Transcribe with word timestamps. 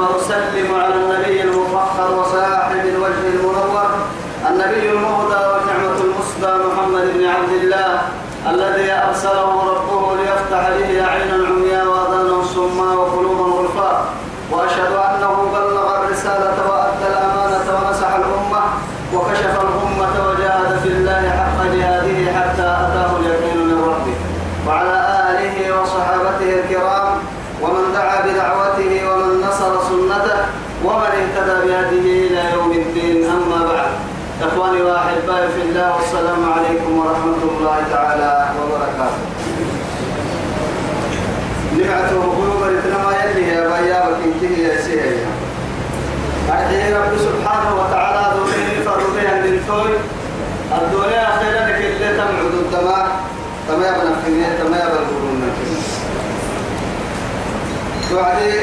وأسلم 0.00 0.74
على 0.74 0.94
النبي 0.94 1.42
المفخر 1.42 2.08
الوجه 2.94 3.28
المنور 3.34 3.90
النبي 4.50 4.90
المهدى 4.90 5.34
محمد 6.84 7.12
بن 7.14 7.24
عبد 7.24 7.52
الله 7.62 8.02
الذي 8.50 8.92
أرسله 8.92 9.50
ربه 9.70 10.16
ليفتح 10.16 10.68
به 10.70 11.06
عينا 11.06 11.46
عمياء 11.48 11.86
وأذانا 11.86 12.42
صما 12.54 12.94
وقلوبا 12.94 13.44
غلفاء 13.58 14.04
وأشهد 14.52 14.92
أنه 14.92 15.34
بلغ 15.52 15.96
الرسالة 16.04 16.56
وأدى 16.68 17.06
الأمانة 17.12 17.66
ونصح 17.74 18.14
الأمة 18.14 18.62
وكشف 19.14 19.54
الأمة 19.66 20.28
وجاهد 20.28 20.78
في 20.82 20.88
الله 20.88 21.22
حق 21.30 21.64
جهاده 21.74 22.32
حتى 22.40 22.62
أتاه 22.62 23.10
اليقين 23.20 23.58
من 23.66 23.82
ربه 23.88 24.16
وعلى 24.68 24.98
آله 25.30 25.80
وصحابته 25.82 26.60
الكرام 26.60 27.18
ومن 27.62 27.92
دعا 27.94 28.20
بدعوته 28.26 29.10
ومن 29.12 29.40
نصر 29.48 29.72
سنته 29.88 30.38
ومن 30.84 31.10
اهتدى 31.20 31.68
بهديه 31.68 32.26
إلى 32.26 32.52
يوم 32.54 32.72
الدين 32.72 33.24
أما 33.30 33.72
بعد 33.72 33.90
إخواني 34.42 34.82
وأحبائي 34.82 35.48
في 35.48 35.62
الله 35.84 35.96
والسلام 35.96 36.42
عليكم 36.52 36.92
ورحمة 36.98 37.40
الله 37.44 37.78
تعالى 37.92 38.32
وبركاته. 38.56 39.20
نبعته 41.76 42.20
قلوب 42.36 42.60
ما 43.04 43.12
يلي 43.20 43.48
يا 43.52 43.60
بيابك 43.68 44.18
انتهي 44.24 44.62
يا 44.64 44.80
سيدي. 44.80 45.20
أرحيه 46.48 46.96
رب 46.96 47.12
سبحانه 47.28 47.70
وتعالى 47.80 48.22
دوني 48.36 48.84
فرودها 48.84 49.34
للتوي 49.44 49.94
الدنيا 50.72 51.26
خيرا 51.38 51.62
لك 51.68 51.80
اللي 51.84 52.08
تمعد 52.16 52.54
الدماء. 52.64 53.08
تما 53.68 53.84
يبنى 53.88 54.10
الفنية 54.14 54.48
تما 54.58 54.76
يبنى 54.76 54.98
القرون 55.04 55.42
توعدي 58.10 58.56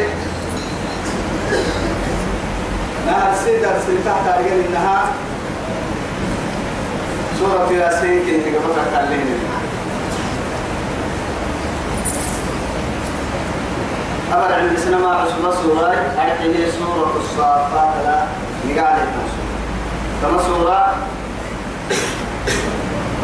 نهر 3.05 3.31
سيدة 3.45 3.71
سيدة 3.85 4.13
تحت 4.25 4.41
إنها 4.41 5.05
سورة 7.41 7.71
ياسين 7.71 8.19
كنت 8.19 8.55
قبطة 8.55 8.83
تعليم 8.93 9.39
أبر 14.33 14.53
عند 14.53 14.77
سينما 14.77 15.07
عصبة 15.07 15.51
سورة 15.63 15.95
أعطيه 16.17 16.71
سورة 16.71 17.13
الصافات 17.19 17.93
لا 18.05 18.23
نقال 18.69 18.97
كما 20.21 20.37
سورة 20.43 20.95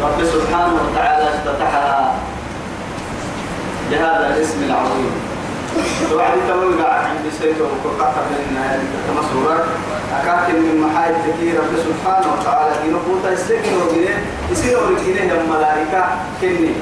رب 0.02 0.24
سبحانه 0.24 0.74
وتعالى 0.74 1.28
افتتحها 1.28 2.14
بهذا 3.90 4.34
الاسم 4.36 4.64
العظيم. 4.64 5.27
وعد 6.14 6.38
تقول 6.48 6.82
قاعد 6.82 7.04
عند 7.04 7.32
سيده 7.40 7.64
وقطع 7.64 8.22
من 8.30 8.44
كما 9.06 9.22
سورة. 9.32 9.64
أكاك 10.20 10.50
من 10.50 10.80
محايد 10.80 11.14
تكي 11.14 11.58
رب 11.58 11.72
سبحانه 11.88 12.28
وتعالى 12.32 12.74
دينه 12.82 12.98
قوتا 13.08 13.32
السكن 13.32 13.72
وبنيه 13.76 14.18
يصير 14.50 14.78
ورقينه 14.78 15.32
الملائكة 15.40 16.04
كني. 16.40 16.72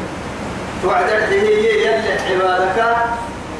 توعد 0.83 1.09
هي 1.31 1.85
يلي 1.85 2.13
عبادك 2.31 2.79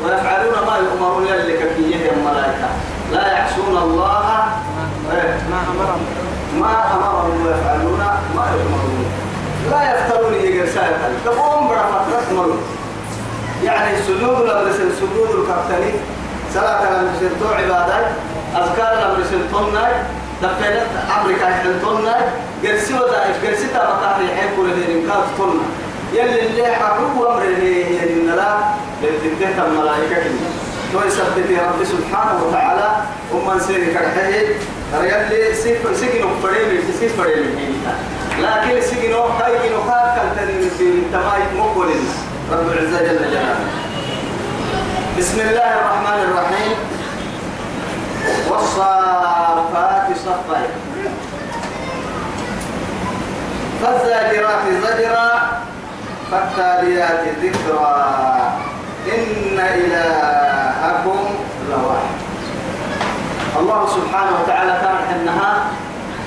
ويفعلون 0.05 0.67
ما 0.67 0.77
يؤمرون 0.77 1.27
يلي 1.27 1.53
ككيه 1.53 2.11
الملائكة 2.11 2.69
لا 3.13 3.33
يعصون 3.33 3.77
الله. 3.77 4.27
ما 5.51 5.59
أمرهم. 5.73 6.03
ما 6.61 6.95
أمرهم 6.95 7.47
ويفعلون 7.47 7.99
ما 8.37 8.45
يؤمرون. 8.55 9.07
لا 9.71 9.81
يفترون 9.93 10.35
يجرسان 10.35 10.93
تقوم 11.25 11.69
برفض 11.69 12.33
مرون 12.33 12.61
يعني 13.65 13.97
سجود 14.07 14.39
لبرسل 14.47 14.89
سجود 15.01 15.31
الكابتني. 15.41 15.93
صلاة 16.55 16.83
لبرسل 17.03 17.31
تو 17.41 17.49
عبادات 17.49 18.07
أذكار 18.57 18.93
لبرسل 19.03 19.41
تناي 19.53 19.93
دفنت 20.43 20.87
أمريكا 21.21 21.47
حلتنا 21.47 22.17
جرسي 22.63 22.95
ودا 22.95 23.25
جرسي 23.45 23.67
تبقى 23.69 24.15
في 24.19 24.35
حين 24.37 24.49
كل 24.57 24.71
ذي 24.73 25.03
كات 25.09 25.25
تنا 25.39 25.67
يلي 26.13 26.47
اللي 26.47 26.67
حقوق 26.67 27.31
أمر 27.31 27.43
اللي 27.43 27.85
هي 27.85 28.05
النلا 28.11 28.57
للتنتهي 29.03 29.67
الملائكة 29.67 30.15
كنا 30.15 30.49
تو 30.93 30.99
يثبت 31.09 31.51
رب 31.51 31.85
سبحانه 31.85 32.45
وتعالى. 32.45 32.89
ومن 33.33 33.61
سير 33.61 33.93
كرحه 33.93 34.31
ريالي 35.01 35.55
سيف 35.55 35.97
سيكنو 35.97 36.29
فريم 36.43 36.81
سيف 37.01 37.21
فريم 37.21 37.83
لكن 38.43 38.81
سيكنو 38.81 39.23
كايكنو 39.39 39.79
كاكل 39.89 40.29
تنين 40.37 40.71
في 40.79 40.83
التماي 40.85 41.41
مقبلين 41.59 42.09
رب 42.53 42.69
العزة 42.73 42.99
جل 43.03 43.19
جلاله. 43.19 43.59
بسم 45.19 45.39
الله 45.41 45.71
الرحمن 45.75 46.19
الرحيم. 46.31 46.75
والصافات 48.51 50.07
صفا. 50.27 50.61
فالزاجرات 53.83 54.65
زجرا 54.83 55.31
فالتاليات 56.31 57.25
ذكرا 57.43 57.99
إن 59.11 59.59
إلهكم 59.59 61.21
لواحد. 61.71 62.17
الله 63.59 63.81
سبحانه 63.97 64.33
وتعالى 64.43 64.75
كان 64.83 64.97
حنها 65.11 65.53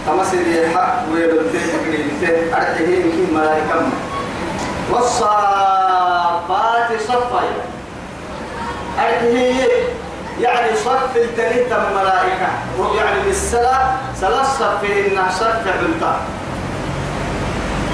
تمسر 0.08 0.48
يحق 0.48 0.96
ويبلتين 1.14 1.64
تقريبتين 1.74 2.54
أرحيه 2.54 3.02
كي 3.08 3.24
ملائكة. 3.32 3.80
والصافات 4.92 5.79
صفا 7.00 7.42
أرحيه 9.00 9.64
يعني 10.42 10.76
صف 10.76 11.16
التنين 11.16 11.74
الملائكة. 11.74 12.50
يعني 12.98 13.22
بالسلام 13.26 13.98
ثلاث 14.16 14.60
صفين 14.60 15.20
صف 15.40 15.64
بنتا 15.82 16.16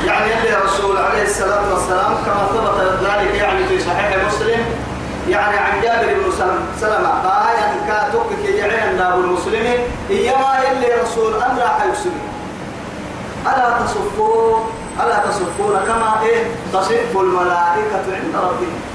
يعني 0.06 0.34
اللي 0.34 0.56
رسول 0.66 0.98
عليه 0.98 1.24
الصلاة 1.24 1.74
والسلام 1.74 2.16
كما 2.26 2.48
ثبت 2.54 3.00
ذلك 3.04 3.36
يعني 3.36 3.68
في 3.68 3.80
صحيح 3.80 4.18
مسلم 4.28 4.66
يعني 5.30 5.58
عن 5.58 5.82
جابر 5.82 6.14
بن 6.14 6.32
سلمة 6.82 7.10
آية 7.50 7.88
كاتوك 7.88 8.28
كي 8.46 8.52
يعين 8.58 8.98
داب 8.98 9.20
المسلمين 9.20 9.80
إيما 10.10 10.72
اللي 10.72 10.88
رسول 11.04 11.34
أمر 11.34 11.62
حيسلم 11.80 12.20
ألا 13.46 13.78
تصفون؟ 13.86 14.70
ألا 15.04 15.18
تصفون 15.18 15.80
كما 15.88 16.22
إيه؟ 16.24 16.44
تصف 16.74 17.18
الملائكة 17.18 18.06
عند 18.08 18.36
ربهم. 18.36 18.95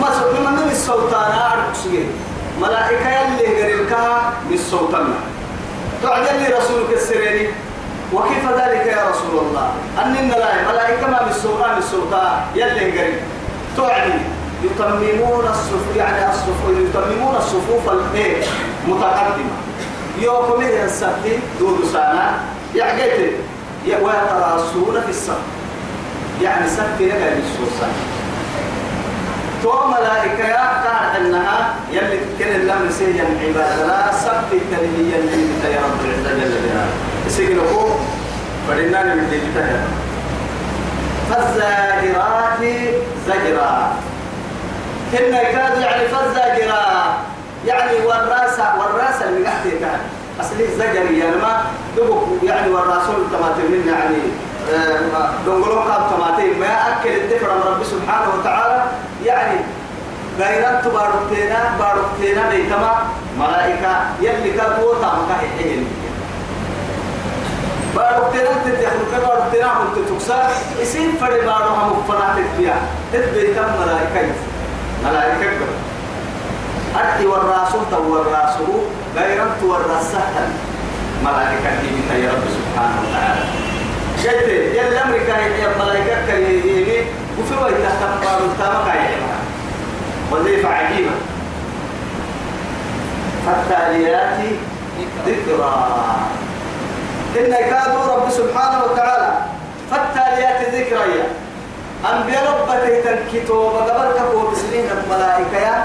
ما 0.00 0.08
سوف 0.12 0.40
من 0.40 0.70
السلطان 0.70 1.30
أعرف 1.32 1.76
سجين 1.76 2.10
ملائكة 2.60 3.08
يلي 3.08 3.62
قريبك 3.62 3.92
من 4.48 4.54
السلطان. 4.54 5.14
تعجل 6.02 6.40
لي 6.40 6.48
رسولك 6.58 6.90
السريني. 6.92 7.48
وكيف 8.12 8.44
ذلك 8.48 8.86
يا 8.86 9.10
رسول 9.10 9.38
الله؟ 9.46 9.72
أن 10.04 10.28
لا 10.28 10.72
ملائكة 10.72 11.06
ما 11.06 11.22
من 11.22 11.30
السلطان 11.30 11.78
السلطان 11.78 12.40
يلي 12.54 12.98
قريب 12.98 13.20
تعدي 13.76 14.20
يتممون 14.64 15.46
الصفوف 15.46 15.96
يعني 15.96 16.30
الصفوف 16.30 16.78
يتممون 16.78 17.36
الصفوف 17.36 17.90
الإيه؟ 17.92 18.42
متقدمة. 18.88 19.56
يوم 20.20 20.60
هي 20.62 20.84
السبت؟ 20.84 21.38
دود 21.60 21.84
سنة 21.92 22.40
يعقيت 22.74 23.32
ويتراصون 23.86 25.00
في 25.04 25.10
السبت. 25.10 25.48
يعني 26.42 26.68
سبت 26.68 27.00
لنا 27.00 27.34
للسوسة 27.34 27.88
تو 29.62 29.86
ملائكة 29.88 30.48
يا 30.48 30.82
كان 30.84 31.24
إنها 31.26 31.74
يلي 31.92 32.18
تكن 32.38 32.66
لم 32.66 32.90
سيجن 32.98 33.26
عبادة 33.44 33.86
لا 33.86 34.12
سبت 34.12 34.52
التنمية 34.52 35.16
اللي 35.16 35.74
يا 35.74 35.80
رب 35.80 36.00
العزة 36.04 36.34
جل 36.34 36.50
جلاله 36.50 36.90
سيجنكو 37.28 37.88
فلنا 38.68 39.14
من 39.14 39.30
ديجتها 39.30 39.80
فالزاجرات 41.30 42.60
زجرا۔ 43.26 43.92
هن 45.12 45.32
كاد 45.32 45.80
يعني 45.80 46.08
فالزاجرا 46.08 47.16
يعني 47.66 48.06
والراس 48.06 48.58
والراس 48.58 49.22
اللي 49.22 49.46
قاعد 49.46 49.68
كان 49.80 50.00
أصلي 50.40 50.66
زجري 50.78 51.18
يعني 51.18 51.36
ما 51.36 51.62
دبك 51.96 52.42
يعني 52.42 52.70
والرسول 52.70 53.26
تماتين 53.32 53.70
منا 53.70 53.98
يعني 53.98 54.18
دونغلو 55.46 55.74
كاب 55.88 56.02
تماتين 56.10 56.60
ما 56.60 56.66
أكل 56.66 57.08
الدفر 57.08 57.54
من 57.54 57.62
رب 57.72 57.84
سبحانه 57.84 58.28
وتعالى 58.38 58.84
يعني 59.24 59.60
غيرت 60.38 60.84
باروتينا 60.88 61.60
باروتينا 61.78 62.50
بيتما 62.50 62.94
ملائكة 63.38 63.92
يلي 64.20 64.50
كاتو 64.50 64.94
تامك 64.94 65.30
هي 65.58 65.76
باروتينا 67.96 68.50
تتيخلق 68.64 69.12
باروتينا 69.28 69.66
هم 69.66 69.86
تتكسر 69.96 70.48
اسم 70.82 71.12
فرد 71.20 71.44
بارو 71.46 71.68
هم 71.68 72.02
فنا 72.08 72.34
تتبيع 72.36 72.74
تتبيتم 73.12 73.62
ملائكة 73.80 74.32
ملائكة 75.04 75.50
أرتي 76.96 77.26
والراسو 77.26 77.78
تو 77.90 78.14
والراسو 78.14 78.66
غيرت 79.16 79.62
والرسهل 79.62 80.48
ملائكة 81.24 81.80
دي 81.82 82.22
يا 82.24 82.30
رب 82.30 82.44
سبحانه 82.56 83.00
وتعالى 83.08 83.67
شيء 84.22 84.48
يلا 84.74 85.04
أمريكا 85.04 85.36
هي 85.36 85.66
ملائكة 85.80 86.26
كريمة 86.26 87.04
وفي 87.38 87.54
وقت 87.54 87.72
تحت 87.72 88.02
بارو 88.22 88.46
تامك 88.58 88.88
هي 88.96 89.14
وظيفة 90.32 90.68
عجيبة 90.68 91.10
فالتاليات 93.46 94.38
ذكرى. 95.26 95.74
إن 97.38 97.52
كادوا 97.70 98.14
رب 98.14 98.30
سبحانه 98.30 98.84
وتعالى 98.84 99.32
فالتاليات 99.90 100.74
ذكرى. 100.74 101.22
أنبياء 102.12 102.44
ربته 102.60 103.00
تنكتوا 103.00 103.70
وقبل 103.70 104.12
كفوا 104.18 104.50
بسنين 104.50 104.86
الملائكة. 104.90 105.84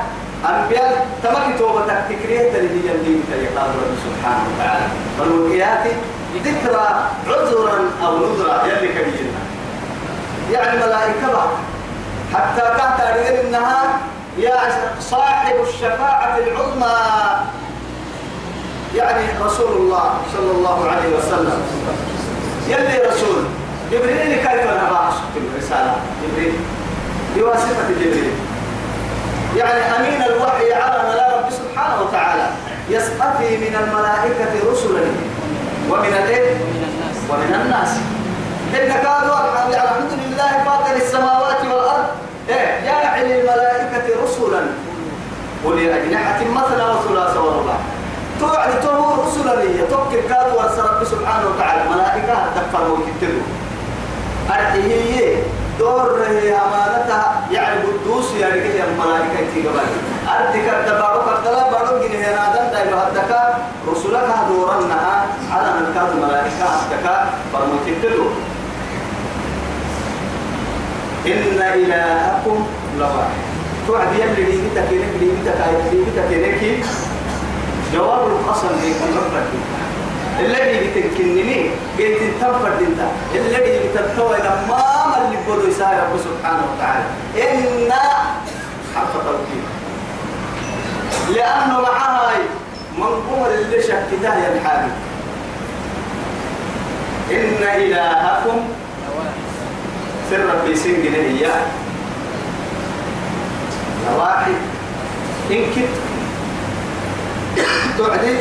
أنبياء 0.49 1.07
تمكتوا 1.23 1.71
وتكتكريه 1.71 2.51
تلهي 2.53 2.79
يمين 2.89 3.23
يقال 3.31 3.69
رب 3.69 3.93
سبحانه 4.05 4.43
وتعالى. 4.49 4.85
فالوكيات 5.19 5.85
ذكرى 6.39 6.87
عذرا 7.27 7.79
أو 8.05 8.17
نذرا. 8.17 8.63
يلي 8.65 8.87
كبيرنا 8.87 9.41
يعني 10.51 10.77
ملائكة 10.77 11.47
حتى 12.33 12.61
تحت 12.77 13.01
إنها 13.01 13.99
يا 14.37 14.59
صاحب 14.99 15.55
الشفاعة 15.67 16.37
العظمى. 16.37 16.95
يعني 18.95 19.25
رسول 19.45 19.71
الله 19.77 20.13
صلى 20.33 20.51
الله 20.51 20.89
عليه 20.89 21.17
وسلم. 21.17 21.61
يلي 22.67 23.01
رسول. 23.09 23.43
جبريل 23.91 24.35
كيف 24.35 24.63
نبع 24.63 25.09
الرسالة. 25.35 25.95
جبريل. 26.23 26.53
بواسطة 27.35 27.89
جبريل. 27.89 28.31
يعني 29.57 29.81
أمين 29.95 30.21
الوحي 30.21 30.73
على 30.73 31.37
رب 31.37 31.49
سبحانه 31.51 32.01
وتعالى. 32.01 32.47
يسقطي 32.89 33.57
من 33.57 33.75
الملائكة 33.83 34.71
رسلا. 34.71 35.05
ومن 35.89 36.13
الإيه؟ 36.23 36.55
ومن 37.29 37.51
الناس. 37.61 37.91
إن 38.73 38.87
كانوا 39.03 39.37
الحمد 39.69 40.11
لله 40.25 40.51
فاطر 40.65 40.95
السماوات 40.95 41.61
والأرض. 41.65 42.05
إيه؟ 42.49 42.85
جاعل 42.85 43.25
الملائكة 43.25 44.23
رسلا. 44.23 44.61
أولي 45.65 46.03
أجنحة 46.03 46.39
مثنى 46.39 46.83
وثلاث 46.83 47.37
ورباع. 47.37 47.79
توعد 48.39 48.81
تو 48.81 49.21
رسلا. 49.23 49.63
لي 49.63 49.87
توكل 49.91 50.21
كادوا 50.29 50.61
رب 50.61 51.03
سبحانه 51.03 51.45
وتعالى. 51.49 51.81
ملائكة 51.89 52.35
تكفر 52.55 52.91
وكتلوا 52.91 53.47
أرحيه 54.49 55.43
دور 55.79 56.21
هي 56.29 56.55
أمانتها 56.55 57.41
يعني 57.51 57.81
قدوس 57.81 58.33
يعني 58.39 58.61
كده 58.61 58.83
الملائكة 58.83 59.69
قبل 59.69 59.79
أردك 60.29 60.73
الدبارك 60.79 61.37
الدلا 61.37 61.71
بارك 61.71 62.01
جنيه 62.09 62.35
نادم 62.35 62.71
دايلو 62.71 62.97
هدك 62.97 63.31
رسولك 63.91 64.23
هدورنها 64.23 65.25
على 65.51 65.73
من 65.79 65.93
كاد 65.95 66.09
الملائكة 66.17 66.65
هدك 66.65 67.27
فرمتلوا 67.53 68.29
إن 71.25 71.61
إلهكم 71.73 72.67
لواحد. 72.99 73.33
توعد 73.87 74.07
يلي 74.13 74.43
لي 74.43 74.61
بيتك 74.61 74.87
لك 74.91 75.13
لي 75.19 75.27
بيتك 75.29 75.57
لي 75.91 75.97
بيتك 76.05 76.31
لك 76.31 76.85
جواب 77.93 78.27
القسم 78.27 78.67
ليك 78.83 78.95
ربك 79.17 79.47
الذي 80.39 80.89
بتنكنني 80.89 81.69
قلت 81.99 82.19
تنفرد 82.41 82.81
انت. 82.81 83.01
الذي 83.35 83.79
بتتوى 83.87 84.37
لما 84.37 85.17
اللي 85.25 85.37
بدو 85.47 85.67
يسار 85.67 85.93
رب 85.93 86.19
سبحانه 86.19 86.63
وتعالى. 86.73 87.05
إن 87.37 87.91
حرف 88.95 89.13
توكيد. 89.13 89.63
لأنه 91.35 91.81
معها 91.81 92.31
منقوم 92.97 93.45
اللي 93.53 93.81
شكتها 93.83 94.35
يا 94.35 94.53
الحبيب 94.53 94.91
إن 97.31 97.63
إلهكم 97.81 98.59
سر 100.29 100.39
ربي 100.55 100.75
سنجل 100.75 101.15
هي 101.15 101.47
واحد 104.17 104.53
إن 105.51 105.61
كنت 105.75 105.93
تعدي 107.97 108.35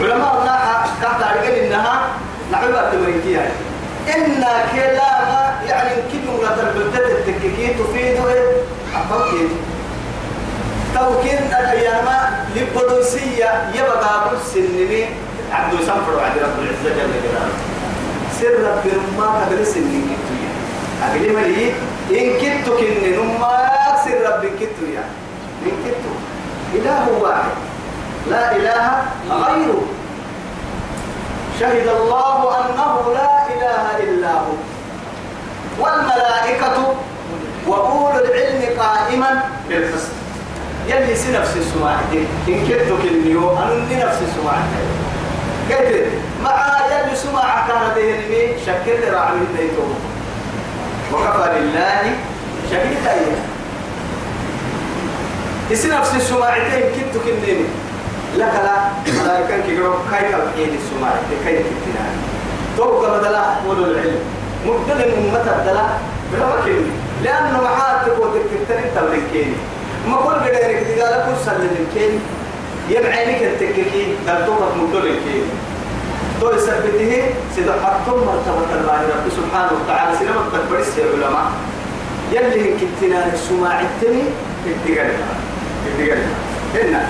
علماء 0.00 0.32
الله 0.40 0.58
كانت 1.02 1.20
تعرفين 1.20 1.64
إنها 1.64 2.08
نعبة 2.52 2.90
تمريكية 2.90 3.52
إن 4.16 4.44
كلام 4.72 5.54
يعني 5.68 5.90
كل 6.12 6.26
مرة 6.26 6.72
البلدة 6.76 7.06
التككي 7.18 7.66
تفيد 7.66 8.16
التوكيد 8.96 9.48
توكيد 10.94 11.38
الأيام 11.60 12.06
لبدوسية 12.56 13.70
يبقى 13.74 14.30
بالسنين 14.30 15.06
عبد 15.52 15.74
سنفر 15.80 16.14
وعد 16.16 16.32
رب 16.38 16.58
العزة 16.58 16.94
جل 16.96 17.12
جلاله 17.22 17.54
سر 18.40 18.54
رب 18.70 18.92
ما 19.18 19.26
قبل 19.26 19.66
سنين 19.66 20.06
كتوية 20.10 20.52
أقل 21.02 21.32
ملي 21.36 21.72
إن 22.10 22.38
كتو 22.40 22.76
كن 22.76 23.12
نما 23.16 23.58
سر 24.04 24.18
رب 24.30 24.44
كتو 24.60 24.84
يا 24.94 25.04
إن 25.66 25.72
كتو 25.84 26.12
إله 26.74 27.08
واحد 27.22 27.73
لا 28.30 28.56
إله 28.56 29.02
غيره. 29.30 29.82
شهد 31.60 31.88
الله 31.88 32.38
أنه 32.60 33.12
لا 33.14 33.32
إله 33.54 33.84
إلا 34.04 34.32
هو. 34.32 34.54
والملائكة 35.80 36.94
وأولو 37.66 38.18
العلم 38.24 38.80
قائما 38.80 39.42
بالقسط. 39.68 40.12
يلي 40.88 41.16
سي 41.16 41.32
نفس 41.32 41.56
السماعتين 41.56 42.26
إن 42.48 42.66
كنتو 42.68 42.96
كنيو 43.02 43.50
أنا 43.58 44.04
نفس 44.04 44.18
السماعتين 44.28 44.88
قلت 45.70 46.12
مع 46.44 46.80
يلي 46.92 47.16
سماعة 47.16 47.68
كان 47.68 47.94
دهنمي 47.96 48.42
شكل 48.66 49.12
رعمي 49.12 49.46
ديتو 49.56 49.82
وكفى 51.12 51.60
لله 51.60 52.16
شهيدا 52.70 53.12
إيه 55.70 55.98
نفس 55.98 56.14
السماعتين 56.14 56.82
كنتو 56.94 57.20
كنيني 57.24 57.64
لك 58.36 58.54
لا 58.66 58.76
ملائكة 59.22 59.66
كيرو 59.66 59.92
كاي 60.10 60.20
كالحين 60.32 60.78
السماعة 60.80 61.20
كاي 61.44 61.56
كتنا 61.56 62.04
توقع 62.76 63.18
بدلا 63.18 63.44
ولو 63.68 63.84
العلم. 63.84 64.20
مبدل 64.66 65.00
أمة 65.18 65.38
بدلا 65.38 65.86
بلا 66.32 66.46
لأنه 67.24 67.60
معاتك 67.62 68.16
وتكتن 68.18 68.80
تبركيني 68.94 69.56
ما 70.08 70.16
كل 70.16 70.40
بديرك 70.40 70.86
تقال 70.88 71.14
كل 71.26 71.36
سلم 71.44 71.74
يبعينك 72.90 73.42
التككي 73.42 74.02
دلتوك 74.26 74.60
مبدل 74.78 75.06
الكيني 75.06 75.50
تو 76.40 76.50
يثبته 76.50 77.22
سيدا 77.54 77.72
حطم 77.72 78.18
مرتبة 78.28 78.70
الله 78.80 79.00
رب 79.12 79.26
سبحانه 79.38 79.72
وتعالى. 79.78 80.18
سيدا 80.18 80.32
تكبرس 80.52 80.98
يا 80.98 81.04
علماء. 81.12 81.50
يلي 82.32 82.74
كتنا 82.80 83.32
السماع 83.34 83.80
التني 83.80 84.22
اتقالها 84.66 85.34
اتقالها 85.86 86.32
هنا 86.74 87.06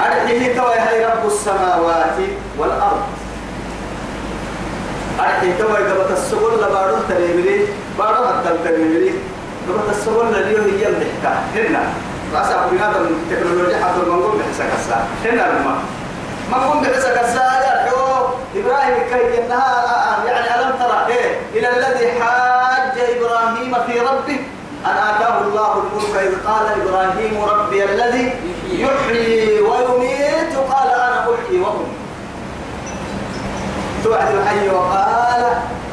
أرحيه 0.00 0.56
توي 0.56 0.78
هاي 0.78 1.04
رب 1.06 1.26
السماوات 1.26 2.18
والأرض. 2.58 3.02
أرحيه 5.20 5.58
توي 5.58 5.76
قبط 5.76 6.10
السبل 6.10 6.54
لبارو 6.62 6.96
تريبلي 7.08 7.66
بارو 7.98 8.26
حتى 8.26 8.58
تريبلي 8.64 9.12
قبط 9.68 9.88
السبل 9.90 10.26
لليو 10.32 10.62
هي 10.62 10.88
المحكا 10.88 11.32
هنا. 11.54 11.82
أقول 12.34 12.78
هذا 12.78 12.98
من 12.98 13.12
التكنولوجيا 13.22 13.76
حتى 13.84 14.00
المنقوم 14.02 14.38
بحسا 14.38 14.64
كسا. 14.64 15.06
هنا 15.24 15.50
الماء 15.50 15.78
منقوم 16.52 16.82
بحسا 16.82 17.22
كسا. 17.22 17.52
إبراهيم 18.56 18.96
كي 19.10 19.44
إنها 19.44 20.24
يعني 20.26 20.54
ألم 20.54 20.72
ترى 20.78 21.06
إيه؟ 21.08 21.40
إلى 21.54 21.68
الذي 21.76 22.20
حاج 22.20 22.98
إبراهيم 23.16 23.74
في 23.86 24.00
ربه. 24.00 24.40
أن 24.86 24.96
آتاه 25.08 25.40
الله 25.40 25.72
الملك 25.82 26.16
إذ 26.16 26.48
قال 26.48 26.66
إبراهيم 26.80 27.44
ربي 27.44 27.84
الذي 27.84 28.32
يحيي 28.80 29.60
ويميت 29.60 30.56
قال 30.70 30.88
أنا 30.90 31.20
أحيي 31.20 31.60
وأميت. 31.60 31.92
توعد 34.04 34.34
الحي 34.34 34.68
وقال 34.68 35.44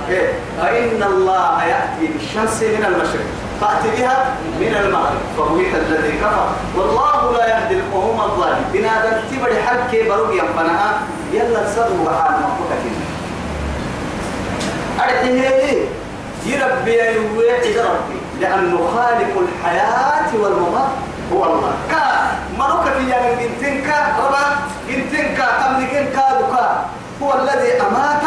إيه؟ 0.10 0.34
فإن 0.62 1.04
الله 1.04 1.64
يأتي 1.64 2.08
بالشمس 2.14 2.64
من 2.64 2.86
المشرق. 2.86 3.26
فأتي 3.62 3.90
بها 3.98 4.36
من 4.60 4.76
المغرب. 4.86 5.22
فبهت 5.38 5.76
الذي 5.76 6.18
كفر. 6.18 6.50
والله 6.78 7.38
لا 7.38 7.48
يهدي 7.48 7.76
القوم 7.76 8.22
الظالمين. 8.22 8.66
بنادم 8.74 9.18
تبري 9.32 9.64
حكي 9.64 10.10
بروق 10.10 10.32
ينفنها 10.34 11.02
يلا 11.34 11.64
تصدوا 11.64 12.06
بحال 12.06 12.34
فكك 12.34 12.86
أرحيه 15.00 15.88
يربي 16.46 16.96
يوعد 16.96 17.66
ربي. 17.66 18.20
لأنه 18.40 18.78
خالق 18.96 19.34
الحياة 19.48 20.30
والممات. 20.42 21.09
هو 21.34 21.46
الله 21.46 21.74
كا 21.92 22.04
ملوك 22.60 22.86
في 22.98 23.10
يعني 23.10 23.36
بنتنك 23.36 23.90
ربا 24.20 24.44
بنتنك 24.88 25.38
تملكين 25.38 26.06
كادوكا 26.16 26.86
هو 27.24 27.34
الذي 27.34 27.82
أمات 27.82 28.24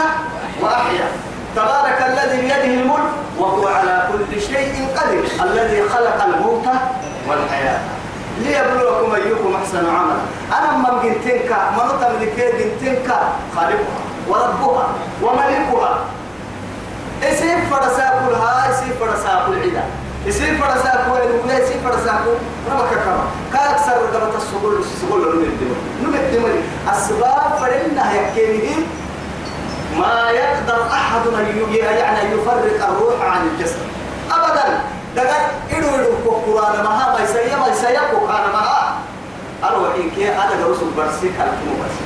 وأحيا. 0.61 1.07
تبارك 1.57 1.99
الذي 2.07 2.41
بيده 2.43 2.65
الملك 2.65 3.11
وهو 3.39 3.69
على 3.69 4.09
كل 4.13 4.41
شيء 4.41 4.89
قدير. 4.97 5.25
الذي 5.43 5.89
خلق 5.89 6.25
الموت 6.25 6.67
والحياة. 7.29 7.81
ليبلوكم 8.39 9.15
أيكم 9.15 9.57
أحسن 9.63 9.87
عملا. 9.87 10.23
أنا 10.59 10.77
ما 10.77 10.91
بنتنك 11.03 11.51
من 11.77 11.89
تملك 12.01 12.55
بنتنك 12.59 13.09
خالقها 13.57 14.01
وربها 14.29 14.87
وملكها. 15.23 15.99
اسم 17.23 17.61
فرساكلها 17.71 18.71
اسم 18.71 18.87
فرساكل 19.01 19.53
العدا 20.27 20.29
اسم 20.29 20.57
فرساكل 20.57 21.11
الولا 21.11 21.65
اسم 21.65 21.75
فرساكل 21.85 22.35
ربك 22.71 22.91
كما 23.05 23.25
كاكسر 23.53 23.93
رقبة 23.93 24.37
السبل 24.37 24.79
السبل 24.81 25.21
نمدم 25.21 25.75
نمدم 26.03 26.45
أسباب 26.89 27.59
فرنا 27.61 28.13
يكينه 28.13 28.77
ما 29.99 30.31
يقدر 30.31 30.87
أحد 30.93 31.21
يعني 31.75 32.23
أن 32.23 32.39
يفرق 32.39 32.89
الروح 32.89 33.23
عن 33.23 33.47
الجسد. 33.49 33.77
أبدا. 34.31 34.81
دقا 35.17 35.37
إدو 35.71 35.89
إدو 35.89 36.31
قرآن 36.31 36.85
مها 36.85 37.13
ما 37.13 37.25
يسيا 37.25 37.57
ما 37.57 37.69
يسيا 37.69 38.01
قرآن 38.01 38.53
مها. 38.53 38.95
أروح 39.65 39.95
إنك 39.95 40.19
أنا 40.27 40.67
رسول 40.67 40.91
برسي 40.97 41.29
كالكمو 41.29 41.75
برسي 41.81 42.05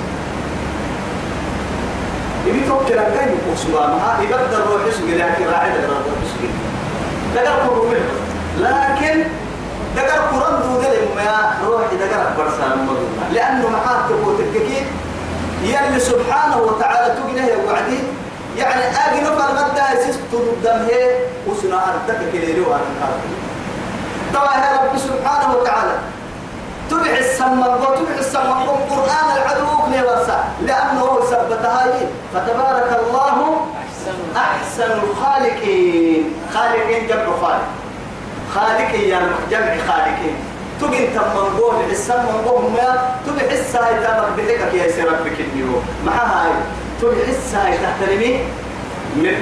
يبي 2.47 2.67
توكل 2.69 2.99
أن 2.99 3.15
كان 3.15 3.29
يقول 3.29 3.59
سبحانه 3.59 4.23
يقدر 4.31 4.59
روح 4.73 4.87
يسوق 4.87 5.09
لكن 5.09 5.45
راعي 5.53 5.71
دقا 5.71 5.89
روح 5.89 6.66
دقا 7.37 7.55
قرآن 7.67 8.03
لكن 8.61 9.25
دقا 9.97 10.17
قرآن 10.33 10.63
دو 10.63 10.81
دلم 10.81 11.09
ما 11.17 11.55
روح 11.67 11.83
دقا 12.03 12.35
برسان 12.39 12.79
مدونا 12.87 13.25
لأنه 13.33 13.69
محاك 13.69 14.09
تقول 14.09 14.35
تككي 14.39 14.87
يلي 15.63 16.01
سبحانه 16.01 16.57
وتعالى 16.57 17.15
تقنه 17.15 17.49
وعدي. 17.67 17.99
يعني 18.59 18.83
آجي 18.83 19.21
نفر 19.21 19.49
غدا 19.59 19.85
يسيس 19.93 20.17
تدم 20.33 20.79
هي. 20.89 21.19
وسنا 21.47 21.77
أردك 21.89 22.21
كليري 22.33 22.61
وأنا 22.61 23.09
طبعا 24.35 24.57
يا 24.57 24.81
رب 24.83 24.99
سبحانه 24.99 25.55
وتعالى. 25.55 25.97
تبع 26.91 27.13
السماء 27.19 27.71
وتبع 27.81 28.15
السماء 28.19 28.87
قرآن 28.91 29.27
العدو 29.37 29.67
كني 29.85 30.01
لأنه 30.67 31.21
ثبتها 31.31 31.87
لي. 31.87 32.07
فتبارك 32.35 33.01
الله 33.03 33.37
أحسن 34.37 34.91
الخالقين 35.03 36.33
خالقين. 36.55 37.07
جمع 37.09 37.25
خالق. 37.43 37.69
خالقين 38.55 39.09
يعني 39.09 39.27
جمع 39.51 39.77
خالقين. 39.89 40.37
تجي 40.81 41.09
أنت 41.09 41.17
من 41.17 41.61
قول 41.61 41.75
السم 41.91 42.15
من 42.15 42.45
قول 42.47 42.73
ما 42.73 43.15
تبي 43.27 43.51
حس 43.51 43.77
هاي 43.77 43.95
تامك 43.95 44.29
بحكك 44.37 44.75
يا 44.75 44.93
سير 44.93 45.13
ربك 45.13 45.41
اليوم 45.41 45.83
مع 46.07 46.13
هاي. 46.13 46.53
تبي 47.01 47.27
حس 47.27 47.55
هاي 47.55 47.79
تحترمي 47.79 48.41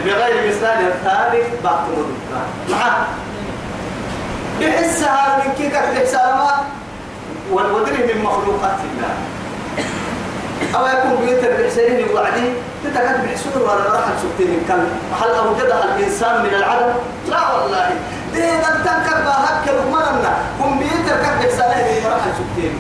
بغير 0.05 0.49
مثال 0.49 0.93
ثابت 1.05 1.47
بعد 1.65 1.85
مع 2.71 3.07
بحس 4.61 5.03
هاي 5.03 5.49
من 5.49 5.55
كيك 5.59 5.75
الحسابات 5.75 6.61
والودري 7.53 8.15
من 8.15 8.23
مخلوقات 8.23 8.79
الله. 8.93 9.15
أو 10.77 10.87
يكون 10.87 11.27
بيتر 11.27 11.63
بحسين 11.63 12.07
وعدي 12.15 12.53
تتكاد 12.85 13.25
بحسون 13.25 13.63
ولا 13.63 13.93
راح 13.93 14.05
تسكتين 14.17 14.65
كان 14.69 14.87
هل 15.21 15.31
أوجدها 15.31 15.85
الإنسان 15.85 16.43
من 16.43 16.55
العدم؟ 16.55 16.93
لا 17.29 17.53
والله. 17.53 17.91
دي 18.35 18.41
نتنكر 18.41 19.17
بهك 19.27 19.69
لقمنا 19.69 20.33
كمبيوتر 20.59 21.17
كبك 21.25 21.51
سنة 21.51 22.11
راح 22.11 22.23
تسكتين 22.27 22.79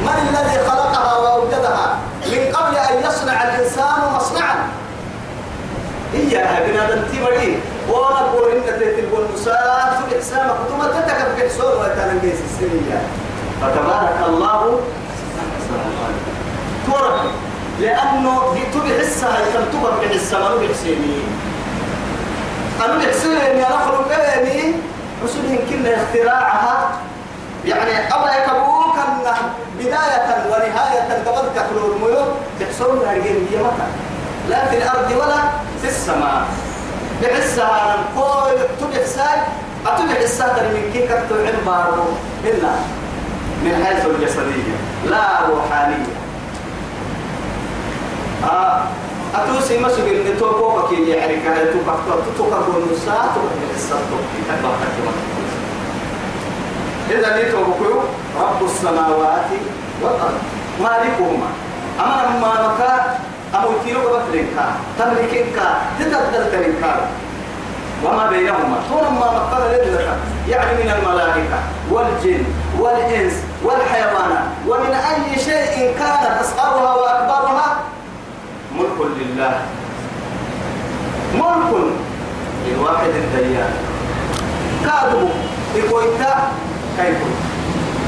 من 0.00 0.28
الذي 0.28 0.58
خلقها 0.68 1.16
وأوجدها؟ 1.16 1.96
من 2.26 2.54
قبل 2.54 2.76
أن 2.76 3.08
يصنع 3.08 3.42
الإنسان 3.42 4.14
مصنعا. 4.16 4.56
إياها 6.14 6.60
بنادم 6.66 7.02
تيمري. 7.12 7.60
ونقول 7.88 8.50
إن 8.50 8.62
تتبع 8.66 9.18
المساعد 9.18 9.92
الإحسان 10.08 10.48
ثم 10.70 10.82
تتكب 10.82 11.28
بحسون 11.38 11.72
وتنجيس 11.72 12.38
السنية 12.50 13.00
فتبارك 13.62 14.16
الله. 14.28 14.80
تورك 16.86 17.20
لأنه 17.80 18.54
تبع 18.74 18.98
حسها 19.00 19.36
كم 19.52 19.78
تبع 19.78 19.90
بحسها 20.02 20.38
ما 20.38 20.54
نبع 20.54 20.72
سيني 20.82 21.18
أنا 22.84 22.94
بحسين 22.98 23.36
أني 23.36 23.66
أنا 23.66 23.74
أخلق 23.74 24.08
بيني 24.08 24.72
رسولهم 25.24 25.58
كنا 25.70 25.90
اختراعها. 25.96 26.90
يعني 27.64 28.12
أولا 28.12 28.44
يكبوك 28.44 28.96
بداية 29.78 30.46
ونهاية 30.48 31.22
قبل 31.26 31.48
كتلور 31.56 31.98
ميو 32.02 32.24
تحصلون 32.60 33.08
هرجين 33.08 33.48
هي 33.50 33.58
مكان 33.58 33.92
لا 34.48 34.66
في 34.66 34.76
الأرض 34.76 35.10
ولا 35.10 35.40
في 35.82 35.88
السماء. 35.88 36.46
بحسها 37.22 37.96
نقول 37.96 38.58
تبع 38.80 39.06
ساي 39.06 39.38
أتبع 39.86 40.16
الساتر 40.20 40.62
من 40.62 40.90
كي 40.92 41.02
كتو 41.06 41.34
عبارو 41.34 42.04
إلا 42.44 42.70
من 43.64 43.84
حيث 43.86 44.06
الجسدية 44.06 44.76
لا 45.10 45.24
روحانية. 45.48 46.15
آه 48.44 48.82
أتوسي 49.34 49.78
مسك 49.78 50.00
إن 50.00 50.38
توقف 50.38 50.90
كي 50.90 51.08
يعني 51.10 51.36
كان 51.36 51.56
توقف. 51.72 52.38
توقف 52.38 52.76
النساء 52.76 53.32
توقف 53.34 53.74
السطح 53.74 54.20
إذا 57.10 57.50
توقف 57.52 58.04
رب 58.40 58.64
السماوات 58.64 59.50
والأرض. 60.02 60.38
مالكهما. 60.80 61.48
أما 62.00 62.38
ما 62.40 62.68
مكا 62.68 63.18
أمو 63.54 63.68
تيرو 63.84 64.00
بطريقا 64.00 64.66
تملكينكا 64.98 65.76
تتبدل 65.98 66.52
تريكا 66.52 67.08
وما 68.04 68.26
بينهما. 68.30 68.76
طول 68.90 69.02
ما 69.02 69.26
مقر 69.32 69.68
لك 69.72 70.16
يعني 70.48 70.84
من 70.84 70.90
الملائكة 70.90 71.58
والجن 71.90 72.44
والإنس 72.78 73.32
والحيوانات. 73.64 74.48
ومن 74.68 74.94
أي 74.94 75.38
شيء 75.38 75.94
كانت 75.98 76.40
أصغرها 76.40 76.94
وأكبرها 76.94 77.76
ملك 78.78 78.98
لله. 79.20 79.54
ملك 81.34 81.72
لواحد 82.68 83.08
الديان. 83.08 83.72
كادو 84.84 85.28
إكويتا 85.76 86.34
كيكو. 86.98 87.28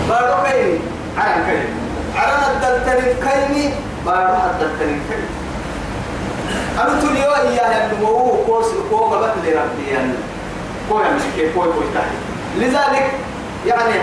بارو 0.08 0.44
كيني 0.44 0.78
عرن 1.18 1.44
كيني 1.46 1.68
عرن 2.16 2.42
الدلتني 2.52 3.14
كيني 3.24 3.74
بارو 4.06 4.36
الدلتني 4.50 4.98
كيني. 5.08 5.28
أنا 6.80 7.00
تليو 7.00 7.32
إياه 7.34 7.92
النمو 7.92 8.44
كوس 8.46 8.66
كو 8.90 8.96
غبت 8.96 9.34
لربي 9.44 9.90
يعني. 9.92 10.12
كو 10.90 11.00
يعني 11.00 11.20
كيف 11.36 11.54
كو 11.54 11.60
كو 11.60 11.82
لذلك 12.58 13.10
يعني 13.66 13.94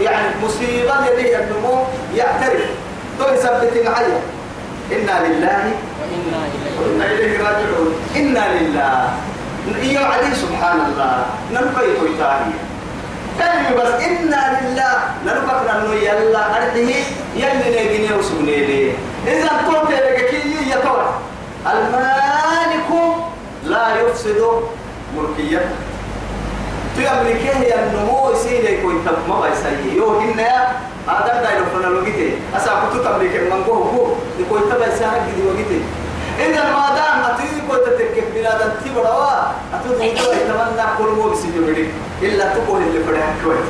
يعني 0.00 0.26
مصيبة 0.44 1.06
يلي 1.06 1.44
النمو 1.44 1.84
يعترف. 2.14 2.70
تو 3.18 3.34
يثبت 3.34 3.86
معي 3.86 4.12
إنا 4.92 5.14
لله 5.26 5.62
وإنا 6.80 7.04
إليه 7.12 7.38
راجعون. 7.38 7.90
إنا 8.16 8.44
لله. 8.60 9.10
إيا 9.82 10.00
علي 10.00 10.34
سبحان 10.34 10.78
الله 10.86 11.26
نلقي 11.52 11.86
تويتاني. 12.00 12.54
كلمة 13.38 13.70
بس 13.78 13.92
إنا 14.02 14.42
لله. 14.60 14.94
نلقى 15.26 15.54
أنه 15.70 15.94
يلا 15.94 16.42
أرده. 16.56 16.90
يلي 17.36 17.68
نجني 17.70 18.18
وسبني 18.18 18.56
ليه 18.66 18.92
إذا 19.26 19.48
قلت 19.48 19.90
لك 19.90 20.18
كي 20.30 20.70
يتوى 20.70 21.06
المالك 21.66 22.90
لا 23.64 23.84
يفسد 24.00 24.40
ملكيته. 25.16 25.60
تملكه 26.96 27.58
يا 27.62 27.86
النمو 27.86 28.30
يصير 28.32 28.70
يكون 28.70 29.04
تب 29.06 29.28
ما 29.28 29.40
بيسيء 29.40 29.96
يو 29.96 30.20
هنا 30.20 30.76
هذا 31.08 31.40
دا 31.42 31.50
يلفنا 31.56 31.86
لوجيته 31.86 32.36
أسا 32.56 32.70
كنت 32.70 33.04
تملك 33.04 33.34
من 33.52 33.64
جوه 33.66 33.76
هو 33.76 34.06
يكون 34.42 34.60
تبع 34.70 34.88
ساعة 34.98 35.26
جدي 35.28 35.42
وجيته 35.48 35.80
إذا 36.38 36.62
ما 36.64 36.86
دام 36.96 37.34
أتيجي 37.34 37.60
كنت 37.68 37.84
تركب 37.98 38.34
بلاد 38.34 38.72
تبروا 38.84 39.32
أتوقع 39.74 40.04
يتوى 40.04 40.34
يتمنى 40.34 40.86
كل 40.98 41.04
مو 41.04 41.28
بيسيء 41.28 41.50
بدي 41.50 41.86
إلا 42.22 42.54
تقول 42.54 42.82
اللي 42.82 43.04
فرح 43.04 43.34
كويس 43.44 43.68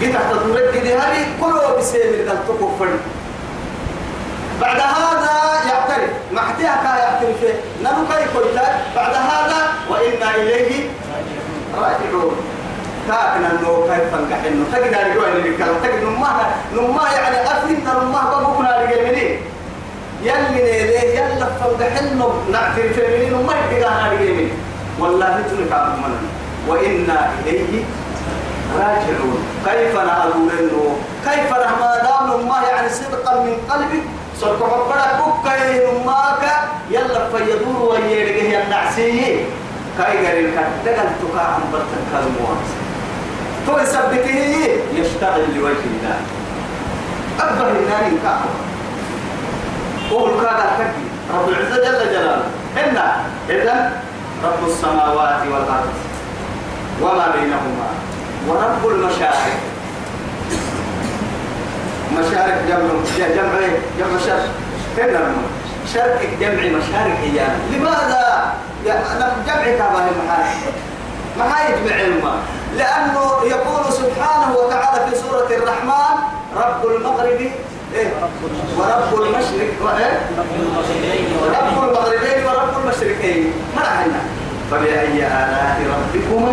جيت 0.00 0.14
تحت 0.14 0.32
تقولك 0.32 0.74
جدي 0.74 0.94
هذه 0.94 1.26
كله 1.40 1.76
بيسيء 1.76 2.06
من 2.06 2.38
تقول 2.48 2.70
فرد 2.78 3.00
بعد 4.60 4.80
هذا 4.80 5.34
يعترف. 5.68 6.10
محتاجها 6.32 6.98
يعترف. 6.98 7.54
نبقى 7.80 8.22
يقول 8.22 8.44
بعد 8.96 9.14
هذا 9.14 9.56
وإنا 9.90 10.34
إليه 10.36 10.88
راجعون. 11.76 12.36
كاكنا 13.08 13.50
إنه 13.50 13.86
كيف 13.88 14.14
إنه 14.46 14.64
تجد 14.72 15.14
جوال 15.14 15.36
اللي 15.36 15.56
كلام 15.56 15.74
تجد 15.82 16.02
نمها 16.04 16.54
نمها 16.72 17.12
يعني 17.12 17.46
افرين 17.46 17.80
نمها 17.84 18.40
بقولنا 18.40 18.68
على 18.70 18.86
جميلين 18.86 19.40
يلي 20.22 20.62
ليه؟ 20.62 21.20
يلا 21.20 21.46
فنجح 21.46 21.98
انه 22.00 22.34
نعترف 22.52 22.98
منين 22.98 23.34
وما 23.34 23.52
على 23.86 24.16
جميلين 24.16 24.50
والله 24.98 25.42
تلك 25.50 25.72
أمنا 25.72 26.18
وإنا 26.68 27.30
إليه 27.46 27.84
راجعون. 28.78 29.38
كيف 29.66 29.94
نقول 29.96 30.50
إنه 30.58 30.96
كيف 31.24 31.50
نحما 31.52 31.98
دام 32.02 32.48
ما 32.48 32.62
يعني 32.70 32.88
صدقا 32.88 33.40
من 33.40 33.56
قلبك 33.70 34.02
صدق 34.40 34.62
ربنا 34.62 35.20
بكا 35.20 35.54
ماك. 36.06 36.44
يلا 36.90 37.28
فيدور 37.30 37.90
ويرجع 37.90 38.62
النعسي 38.62 39.44
كاي 39.98 40.26
غير 40.26 40.44
الكتاب 40.48 40.72
تكا 40.84 41.40
عن 41.40 41.60
برتن 41.72 42.02
كلمات 42.12 42.83
تو 43.66 43.78
يثبته 43.78 44.38
يشتغل 44.94 45.42
لوجه 45.56 45.84
الله. 45.90 46.18
أكبر 47.40 47.66
النار 47.68 48.10
كعبة 48.22 48.50
قول 50.10 50.30
كذا 50.40 50.66
كذي 50.78 51.04
رب 51.34 51.48
العزة 51.48 51.76
جل 51.76 52.12
جلاله. 52.12 52.44
إن 52.76 52.96
إذا 53.50 53.92
رب 54.44 54.68
السماوات 54.68 55.40
والأرض 55.52 55.94
وما 57.02 57.26
بينهما 57.34 57.88
ورب 58.48 58.88
المشارق. 58.88 59.58
مشارق 62.12 62.62
جمع 62.68 62.78
جمع 63.18 63.60
جمع 63.98 64.18
شرق. 64.26 64.48
كنا 64.96 65.32
شرق 65.94 66.20
جمع 66.40 66.62
مشارق 66.78 67.18
هي. 67.22 67.40
لماذا؟ 67.72 68.54
جمع 68.84 69.64
كابه 69.78 70.08
المحارق 70.10 70.74
ما 71.38 71.44
يجمع 71.68 71.96
علما 71.96 72.34
لأنه 72.76 73.30
يقول 73.44 73.92
سبحانه 73.92 74.56
وتعالى 74.58 75.10
في 75.10 75.16
سورة 75.16 75.46
الرحمن 75.50 76.14
رب 76.56 76.86
المغرب 76.86 77.40
إيه؟ 77.94 78.08
ورب 78.78 79.22
المشرق 79.22 79.72
وإيه؟ 79.82 80.20
رب 80.38 81.82
المغربين 81.88 82.46
ورب 82.46 82.74
المشرقين. 82.84 83.52
ما 83.76 83.82
رحنا 83.82 84.20
فبأي 84.70 85.26
آلاء 85.26 85.76
ربكما 85.94 86.52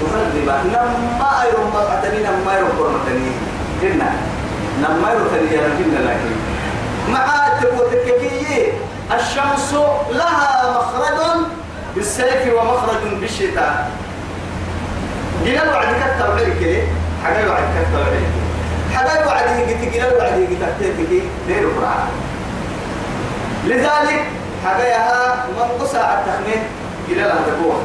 تكذبان؟ 0.00 0.66
نما 0.68 1.42
أيرم 1.42 1.70
ما 1.74 1.80
قتني 1.80 2.18
نما 2.22 2.56
أيرم 2.56 2.68
قرمتني 2.78 3.30
إنا 3.82 4.10
نما 4.80 5.10
أيرم 5.10 5.26
تنيا 5.26 5.68
لكن 5.68 6.32
مع 7.12 7.48
تكوتككي 7.62 8.72
الشمس 9.14 9.74
لها 10.12 10.70
مخرج 10.76 11.18
بالسيف 11.94 12.54
ومخرج 12.54 13.14
بالشتاء. 13.20 13.90
جنا 15.44 15.62
الوعد 15.62 15.86
كتب 15.86 16.30
عليك 16.30 16.82
حاجة 17.24 17.40
الوعد 17.44 17.62
كتب 17.62 18.00
عليك. 18.06 18.28
حاجة 18.94 19.22
الوعد 19.22 19.68
يجي 19.68 19.90
جنا 19.98 20.08
الوعد 20.08 20.38
يجي 20.38 20.56
تحتك 20.56 20.94
دير 21.48 21.68
قرآن 21.78 22.08
لذلك 23.66 24.24
حاجة 24.64 24.96
من 25.48 25.68
قصة 25.80 25.98
التخمين 25.98 26.62
إلى 27.08 27.22
لها 27.22 27.38
تقوى 27.46 27.76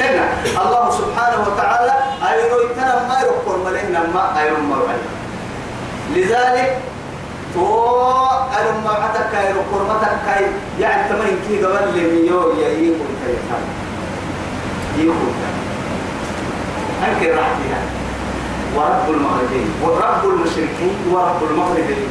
هنا 0.00 0.24
الله 0.62 0.90
سبحانه 0.90 1.46
وتعالى 1.48 1.92
أيرو 2.30 2.60
يتنا 2.70 3.08
ما 3.08 3.20
يرقون 3.20 3.64
ملينا 3.66 4.00
ما 4.14 4.40
أيرو 4.42 4.56
مرعي 4.56 4.98
لذلك 6.14 6.78
تو 7.54 7.86
أيرو 8.58 8.72
مرعتك 8.84 9.34
أيرو 9.34 9.60
قرمتك 9.72 10.16
يعني 10.80 11.08
تمين 11.08 11.38
كي 11.48 11.64
قبل 11.64 11.98
لميو 11.98 12.52
يأيكم 12.60 13.06
كيفان 13.26 13.64
يكون 14.98 15.34
أنك 17.04 17.22
راحتها 17.28 17.80
ورب 18.76 19.06
المغربين 19.14 19.68
ورب 19.82 20.24
المشركين 20.24 20.96
ورب 21.12 21.40
المغربين. 21.50 22.08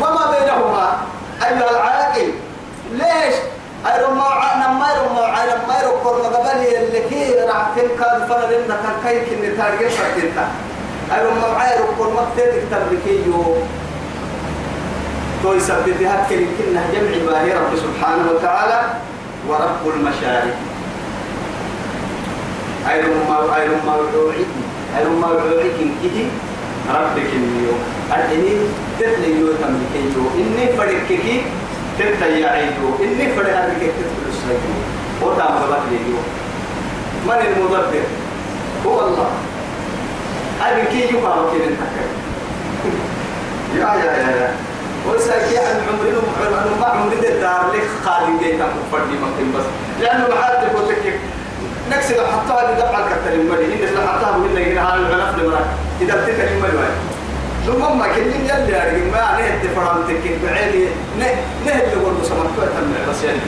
وما 0.00 0.24
بينهما؟ 0.30 0.96
أيها 1.42 1.70
العاقل 1.70 2.32
ليش؟ 2.92 3.34
أيرو 3.86 4.14
ما 4.14 4.24
عنا 4.24 4.68
ما 4.68 4.86
يرو 4.92 5.14
ما 5.14 5.24
عنا 5.26 5.56
ما 5.68 5.74
يرو 5.82 5.92
كور 6.02 6.16
مقبلي 6.22 6.78
اللي 6.78 7.00
كي 7.10 7.34
راح 7.48 7.66
تنكاد 7.76 8.28
فلا 8.28 8.64
لنا 8.64 8.76
كان 9.04 9.24
كي 9.24 9.36
كن 9.36 9.56
تارجع 9.56 9.88
فتنتا 9.88 10.48
أيرو 11.14 11.30
ما 11.30 11.62
عيرو 11.62 11.84
كور 11.98 12.08
مقتل 12.12 12.50
كتاب 12.66 12.82
لكي 12.92 13.16
يو؟ 13.26 13.56
تو 15.42 15.52
يثبت 15.52 16.00
هكذا 16.02 16.46
كنا 16.58 16.82
جمع 16.92 17.30
باهي 17.30 17.52
رب 17.52 17.72
سبحانه 17.76 18.30
وتعالى 18.32 18.80
ورب 19.48 19.82
المشارق. 19.96 20.56
أيرو 22.90 23.14
ما 23.28 23.56
أيرو 23.56 23.76
ما 23.86 23.94
وعيك 23.96 24.46
أيرو 24.98 25.18
ما 25.18 25.26
وعيك 25.26 25.78
كذي 26.02 26.26
ربك 26.94 27.30
اليو 27.38 27.74
أدني 28.12 28.52
تتلي 28.98 29.40
يو 29.40 29.48
تملكي 29.60 30.02
يو 30.14 30.24
إني 30.40 30.76
فريقك 30.76 31.26
تبتا 31.98 32.26
يعيدو 32.26 32.88
إني 33.02 33.32
فرق 33.34 33.56
هذيك 33.58 33.90
تدخل 33.98 34.26
السجن 34.28 34.74
وتام 35.22 35.54
غلط 35.62 35.82
ليو 35.90 36.18
من 37.26 37.46
المدبر 37.46 38.06
هو 38.86 39.00
الله. 39.06 39.30
هذه 40.60 40.84
كي 40.92 40.98
يقال 41.14 41.38
كده 41.52 41.66
يا 43.76 43.94
يا 43.94 44.12
يا 44.12 44.36
يا. 44.36 44.50
ويسأل 45.08 45.58
عن 45.58 45.80
عمرنا 45.88 46.58
عن 46.58 46.80
ما 46.80 46.86
عمرنا 46.86 47.28
الدار 47.28 47.72
لك 47.74 47.88
خالد 48.04 48.42
جيتا 48.42 48.64
مفردي 48.64 49.14
مكتب 49.22 49.58
بس. 49.58 49.64
لأنه 50.00 50.28
محاتب 50.34 50.74
وتكك 50.74 51.18
نكسر 51.90 52.14
حطها 52.14 52.72
لدفع 52.72 52.98
الكتر 52.98 53.32
المدي 53.32 53.64
إن 53.64 53.94
لو 53.94 54.08
حطها 54.08 54.36
من 54.38 54.46
اللي 54.46 54.72
هنا 54.72 54.80
على 54.80 55.00
الغلف 55.00 55.38
لمرا 55.38 55.60
إذا 56.00 56.14
بتكر 56.14 56.48
المدي 56.54 56.88
ثم 57.66 57.98
ما 57.98 58.06
كل 58.06 58.20
يلي 58.20 58.52
أرجع 58.52 58.84
ما 59.12 59.18
عليه 59.20 59.54
الدفران 59.54 59.96
تكين. 60.08 60.38
بعيني 60.44 60.84
نه 61.18 61.26
نه 61.66 61.72
اللي 61.72 62.04
قلنا 62.04 62.24
سمعت 62.24 62.46
تم 62.56 63.10
بس 63.10 63.24
يعني. 63.24 63.38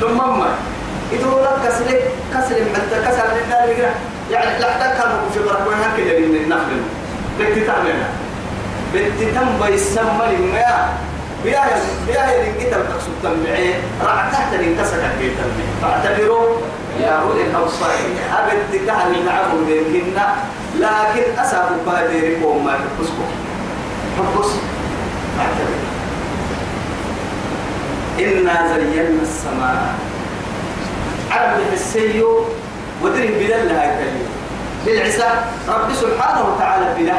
ثم 0.00 0.38
ما 0.38 0.48
إذا 1.12 1.26
لك 1.26 1.68
كسر 1.68 1.84
كسر 2.34 2.56
حتى 2.74 2.96
كسر 3.06 3.24
لنا 3.46 3.64
اللي 3.64 3.74
يعني 4.32 4.58
لا 4.60 4.72
تكلم 4.78 5.30
في 5.34 5.40
بركة. 5.40 5.76
هكذا 5.76 6.18
من 6.18 6.36
النخل 6.44 6.80
لك 7.40 7.66
تعملها 7.66 8.08
بنتتم 8.94 9.66
بيسمى 9.66 10.26
لما 10.38 10.88
بياه 11.44 11.66
بياه 12.06 12.40
اللي 12.40 12.64
كتب 12.64 12.82
تقصد 12.88 13.12
تنبعي. 13.22 13.74
راح 14.04 14.30
تحت 14.32 14.54
اللي 14.54 14.66
انكسر 14.66 14.96
كيف 15.20 15.32
تنبعي. 15.38 15.68
فاعتبروا 15.82 16.56
يا 17.00 17.10
أولي 17.10 17.42
الأبصار 17.42 17.90
أبد 18.38 18.86
كهل 18.86 19.24
نعبد 19.24 19.66
بينكنا 19.66 20.34
لكن 20.78 21.38
أسابوا 21.38 21.76
بهديركم 21.86 22.64
ما 22.64 22.72
تقصكم 22.72 23.28
فقص 24.18 24.50
اعتبر 25.40 25.78
إنا 28.18 28.68
زينا 28.68 29.22
السماء. 29.22 29.94
عرب 31.30 31.60
السيو 31.72 32.44
ودري 33.02 33.26
بلا 33.28 33.64
لها 33.64 33.84
يكلم 33.84 34.28
للعسى 34.86 35.28
رب 35.68 35.94
سبحانه 35.94 36.54
وتعالى 36.54 36.94
بلا 36.98 37.14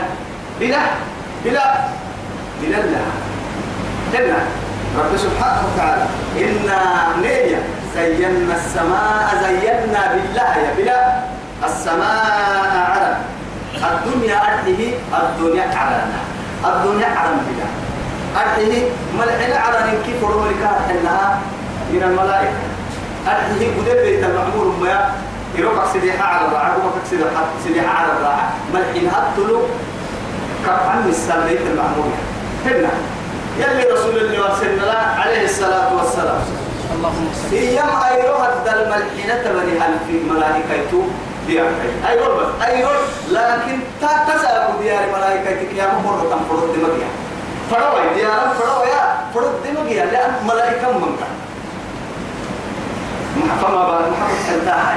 بلا 0.60 0.80
بلا 1.46 1.76
بلا 2.62 2.78
لها. 2.78 3.12
جنة 4.14 4.42
رب 4.98 5.18
سبحانه 5.18 5.62
وتعالى. 5.68 6.06
إنا 6.38 6.80
نية 7.22 7.62
زينا 7.96 8.56
السماء 8.56 9.28
زينا 9.44 10.02
بالله 10.14 10.52
يا 10.66 10.72
بلا. 10.78 11.00
السماء 11.66 12.72
عرب. 12.92 13.18
الدنيا 13.76 14.36
أرضه 14.36 14.82
الدنيا 15.14 15.66
عرنا 15.78 16.20
الدنيا 16.66 17.08
عرم 17.08 17.38
بلا. 17.48 17.68
أرضه 18.42 18.74
ملحنا 19.20 19.56
عرن 19.60 19.88
كيف 20.06 20.24
رملك 20.24 20.64
إنها 20.92 21.40
من 21.94 22.04
الملائكة. 22.04 22.64
أرضه 23.28 23.66
قد 23.78 23.88
بيت 24.04 24.24
المعمور 24.24 24.76
ما 24.82 25.12
يروح 25.56 25.94
سديحة 25.94 26.24
على 26.24 26.48
الراعة 26.48 26.78
وما 26.78 26.92
سديحة 27.66 27.94
على 28.00 28.12
الراعة 28.12 28.50
ملحنا 28.74 29.12
هتلو 29.18 29.62
كفن 30.66 31.10
السلام 31.10 31.48
بيت 31.48 31.62
المعمور 31.62 32.12
هنا 32.66 32.90
يلي 33.60 33.84
رسول 33.94 34.18
الله 34.18 34.50
صلى 34.60 34.70
الله 34.82 35.06
عليه 35.24 35.44
الصلاة 35.46 35.90
والسلام. 35.98 36.42
اللهم 36.96 37.28
صل. 37.36 37.56
أيام 37.56 37.90
ايروها 38.12 38.48
الدل 38.56 38.80
ملحنة 38.90 39.44
بني 39.56 39.74
هل 39.80 39.94
في 40.08 40.14
ملائكته 40.32 41.02
ديار 41.48 41.68
ايرول 42.10 42.34
بس. 42.40 42.50
ايرول 42.68 43.02
لكن 43.32 43.76
تا 44.02 44.12
تسأل 44.28 44.68
ديار 44.82 45.04
ملائكتك 45.16 45.74
يا 45.78 45.86
مهر 46.06 46.20
تم 46.32 46.40
فرد 46.50 46.68
دمجيا 46.74 47.10
فروا 47.72 48.14
ديار 48.16 48.42
فروا 48.60 48.86
يا 48.86 49.04
فرد 49.34 49.54
دمجيا 49.66 50.06
لأن 50.06 50.32
ملائكة 50.48 50.92
من 50.92 51.16
كان 51.20 51.36
فما 53.62 53.88
بعد 53.88 54.04
محمد 54.12 54.60
انتهى 54.60 54.96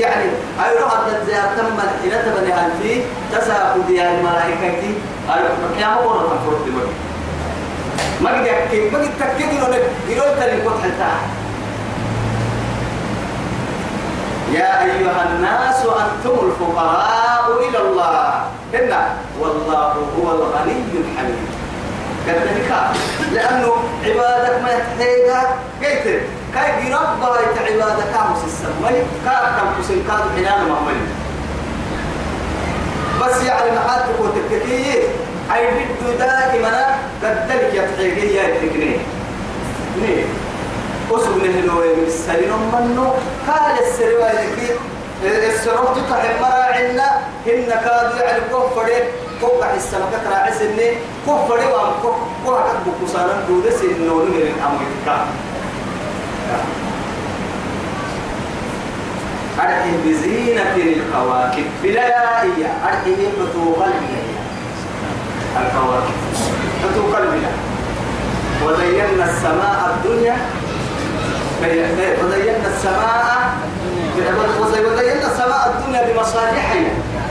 يعني 0.00 0.30
ايروها 0.66 0.96
الدل 1.06 1.26
زيارة 1.26 1.50
تم 1.56 1.64
ملحنة 1.76 2.34
بني 2.40 2.52
هل 2.52 2.70
في 2.82 3.00
تسأل 3.32 3.86
ديار 3.88 4.12
ملائكتك 4.22 4.84
يا 5.80 5.88
مهر 5.88 6.18
تم 6.28 6.38
فرد 6.46 6.64
دمجيا 6.66 7.07
ما 8.20 8.30
قد 8.30 8.46
ما 8.92 8.98
قد 8.98 9.10
تكيد 9.20 9.48
إنه 9.48 9.76
يقول 10.08 10.38
تاني 10.38 10.60
قد 10.62 10.80
حتى. 10.82 11.12
يا 14.52 14.84
أيها 14.84 15.28
الناس 15.30 15.80
أنتم 15.86 16.36
الفقراء 16.46 17.68
إلى 17.68 17.78
الله. 17.78 18.42
إن 18.74 18.92
والله 19.40 19.92
هو 20.18 20.30
الغني 20.30 20.82
الحميد. 20.94 21.48
قد 22.28 22.34
ذلك 22.34 22.70
لأنه 23.32 23.72
عبادك 24.04 24.62
ما 24.62 24.68
يحتاجها 24.68 25.56
قلت 25.82 26.20
كاي 26.54 26.92
رب 26.92 27.20
بايت 27.20 27.58
عبادة 27.72 28.04
كامس 28.12 28.44
السمي 28.46 28.98
كار 29.24 29.44
كم 29.58 29.82
كسين 29.82 30.04
كاد 30.08 30.22
حنان 30.36 30.68
مهمل. 30.68 31.00
بس 33.20 33.42
يعني 33.42 33.70
معاد 33.76 34.00
تقول 34.00 34.30
تكتير 34.50 35.02
أي 35.54 35.66
بده 35.70 36.26
دائما 36.26 36.86
قدلك 37.22 37.74
يتحيقي 37.74 38.34
يا 38.34 38.56
تكنين 38.58 39.00
نيه 40.02 40.24
أسوء 41.10 41.38
نهلو 41.44 41.82
السرين 42.06 42.52
منه 42.72 43.14
قال 43.48 43.74
السروا 43.86 44.28
لك 44.28 44.76
السرور 45.24 45.86
تطعم 45.86 46.40
مراعنا 46.40 47.10
هن 47.46 47.66
كادوا 47.84 48.20
يعني 48.20 48.40
كفر 48.40 48.88
كوكا 49.40 49.74
السمكة 49.76 50.30
راعي 50.30 50.52
سنة 50.52 50.90
كفر 51.26 51.58
وام 51.72 51.92
كوكا 52.02 52.62
كبكو 52.84 53.06
سانا 53.12 53.44
دودة 53.48 53.70
سنة 53.70 54.12
ونهر 54.12 54.42
الأمريكا 54.42 55.26
أرحم 59.58 59.96
بزينة 60.06 60.76
الكواكب 60.76 61.66
بلايا 61.82 62.72
أرحم 62.84 63.14
بطو 63.40 63.82
الكواكب 65.66 66.18
بطو 66.84 67.16
قلبنا 67.16 67.50
وزينا 68.64 69.24
السماء 69.30 69.96
الدنيا 69.96 70.36
وزينا 71.62 72.68
السماء 72.74 73.58
وزينا 74.60 75.26
السماء 75.32 75.74
الدنيا 75.74 76.12
بمصابيح 76.12 76.72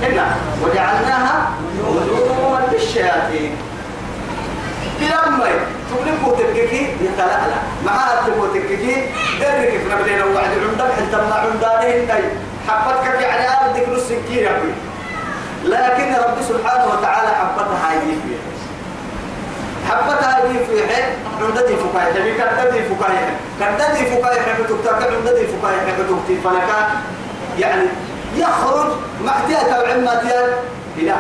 هنا. 0.02 0.26
وجعلناها 0.64 1.50
نجوما 1.76 2.60
للشياطين. 2.72 3.56
بلما 5.00 5.50
تبلغ 5.92 6.36
تبكي؟ 6.38 6.82
يتلألأ 7.02 7.60
معها 7.86 8.28
تبغى 8.28 8.60
تبكي 8.60 8.96
درك 9.40 9.70
في 9.70 9.88
نبلين 9.94 10.22
وعد 10.22 10.52
عندك 10.70 10.92
حتى 10.98 11.18
ما 11.18 11.36
تاي 12.08 12.24
حبتك 12.68 13.22
يعني 13.22 13.48
أبدك 13.48 13.90
نص 13.90 14.08
كير 14.30 14.44
يا 14.44 14.52
لكن 15.68 16.14
رب 16.14 16.38
سبحانه 16.50 16.86
وتعالى 16.94 17.28
حبتها 17.28 17.90
فيها 18.24 18.48
حبتها 19.90 20.38
هاي 20.38 20.66
فيها 20.66 21.16
عندتي 21.42 21.76
فكاية؟ 21.76 22.14
تبي 22.14 22.32
كدتي 22.38 22.84
فكاية؟ 22.84 23.38
كدتي 23.60 24.06
فكاية 24.06 24.42
حب 24.42 24.64
تكتك 24.70 25.14
عندتي 25.14 25.48
فكاية 25.48 25.80
حب 25.88 26.00
تكتي 26.10 26.42
فلك 26.44 26.70
يعني 27.60 27.84
يخرج 28.36 28.88
محتيا 29.26 29.64
توعم 29.64 30.00
ما 30.04 30.16
تيان 30.16 30.50
لا 30.98 31.16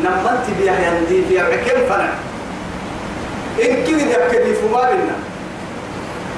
نمنت 0.00 0.46
بيها 0.58 0.90
يندي 0.90 1.24
فيها 1.24 1.56
كم 1.56 1.86
فنع 1.88 2.08
إن 3.62 3.84
كذا 3.84 4.24
يبكي 4.24 4.54
فما 4.54 4.90
بينا. 4.90 5.16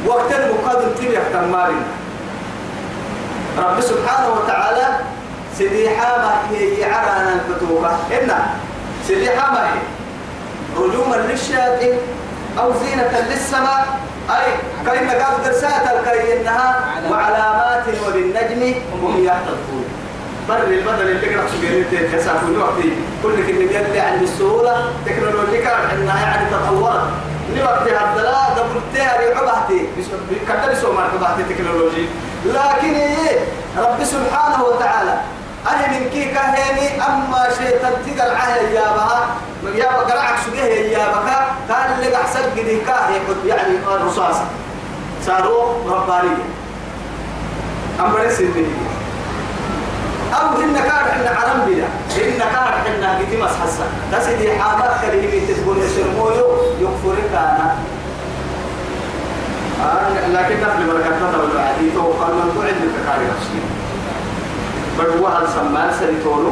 وقت 0.06 0.32
المقادم 0.32 0.88
تبي 0.94 1.18
ما 1.52 1.66
بينا. 1.68 1.86
رب 3.58 3.80
سبحانه 3.80 4.28
وتعالى 4.34 4.98
سيدي 5.58 5.90
حامة 5.90 6.30
هي 6.52 6.84
عرانا 6.84 7.32
الفتوكة 7.34 7.98
إنا 8.22 8.46
سيدي 9.06 9.30
حامة 9.30 9.58
هي؟ 9.60 9.78
رجوما 10.76 11.16
للشياطين 11.16 11.98
أو 12.58 12.72
زينة 12.84 13.26
للسماء. 13.30 13.86
أي 14.30 14.52
كلمة 14.86 15.12
قال 15.12 15.44
درسات 15.44 15.82
الكي 15.82 16.40
إنها 16.40 16.84
وعلامات 17.10 17.84
وبالنجم 18.08 18.74
هم 19.02 19.24
يهتدون 19.24 19.84
بر 20.48 20.62
البدل 20.64 21.08
اللي 21.10 21.34
قرأ 21.36 21.46
سجين 21.48 21.84
الكساف 21.92 22.40
وقتي. 22.58 22.92
كل 23.22 23.46
كلمة 23.46 23.72
يلي 23.72 24.00
عند 24.00 24.22
السهولة 24.22 24.92
تكنولوجيا 25.06 25.92
إنها 25.94 26.20
يعني 26.26 26.50
تطورت 26.50 27.02
لوقتها 27.56 28.10
الدلاء 28.10 28.56
دبرتها 28.56 29.20
لعبهتي 29.20 29.88
كتب 30.48 30.74
سو 30.74 30.92
مركبهتي 30.92 31.42
تكنولوجي 31.54 32.06
لكن 32.46 32.94
إيه؟ 32.94 33.38
رب 33.78 34.04
سبحانه 34.04 34.64
وتعالى 34.64 35.20
أهل 35.66 35.90
من 35.90 36.10
كي 36.10 36.24
كهيني 36.24 37.02
أما 37.06 37.48
شيء 37.58 37.78
تنتقل 37.82 38.30
عهل 38.36 38.64
يا 38.72 38.84
بها 38.96 39.26
يا 39.74 39.90
بقرعك 39.90 40.34
سجيه 40.46 40.98
يا 40.98 41.08
بكا 41.08 41.46
قال 41.74 41.92
اللي 41.98 42.16
أحسن 42.16 42.42
قدي 42.50 42.80
كاه 42.80 43.10
يعني 43.46 43.78
رصاص. 44.06 44.36
صاروخ 45.26 45.68
ربانية. 45.88 46.44
أما 48.00 48.18
ليس 48.18 48.40
أو 50.34 50.46
إن 50.62 50.74
كان 50.74 51.04
إن 51.16 51.26
عرم 51.36 51.60
بلا 51.66 51.86
إن 52.24 52.38
كان 52.38 52.94
إن 52.94 53.04
قدي 53.18 53.36
مسحسة 53.36 53.84
تسدي 54.12 54.58
حامات 54.58 54.90
كلمة 55.02 55.40
تقول 55.48 55.76
سرمويو 55.96 56.46
يكفرك 56.80 57.30
أنا 57.32 57.74
آه 59.82 60.28
لكن 60.28 60.60
نفل 60.60 60.86
بركاتنا 60.86 61.32
تبدو 61.32 61.58
عديته 61.58 62.00
وقال 62.00 62.34
من 62.34 62.62
قعد 62.62 62.74
بكاري 62.74 63.24
نفسي. 63.24 63.75
بدوها 64.98 65.42
السمان 65.42 65.88
سريتونو 66.00 66.50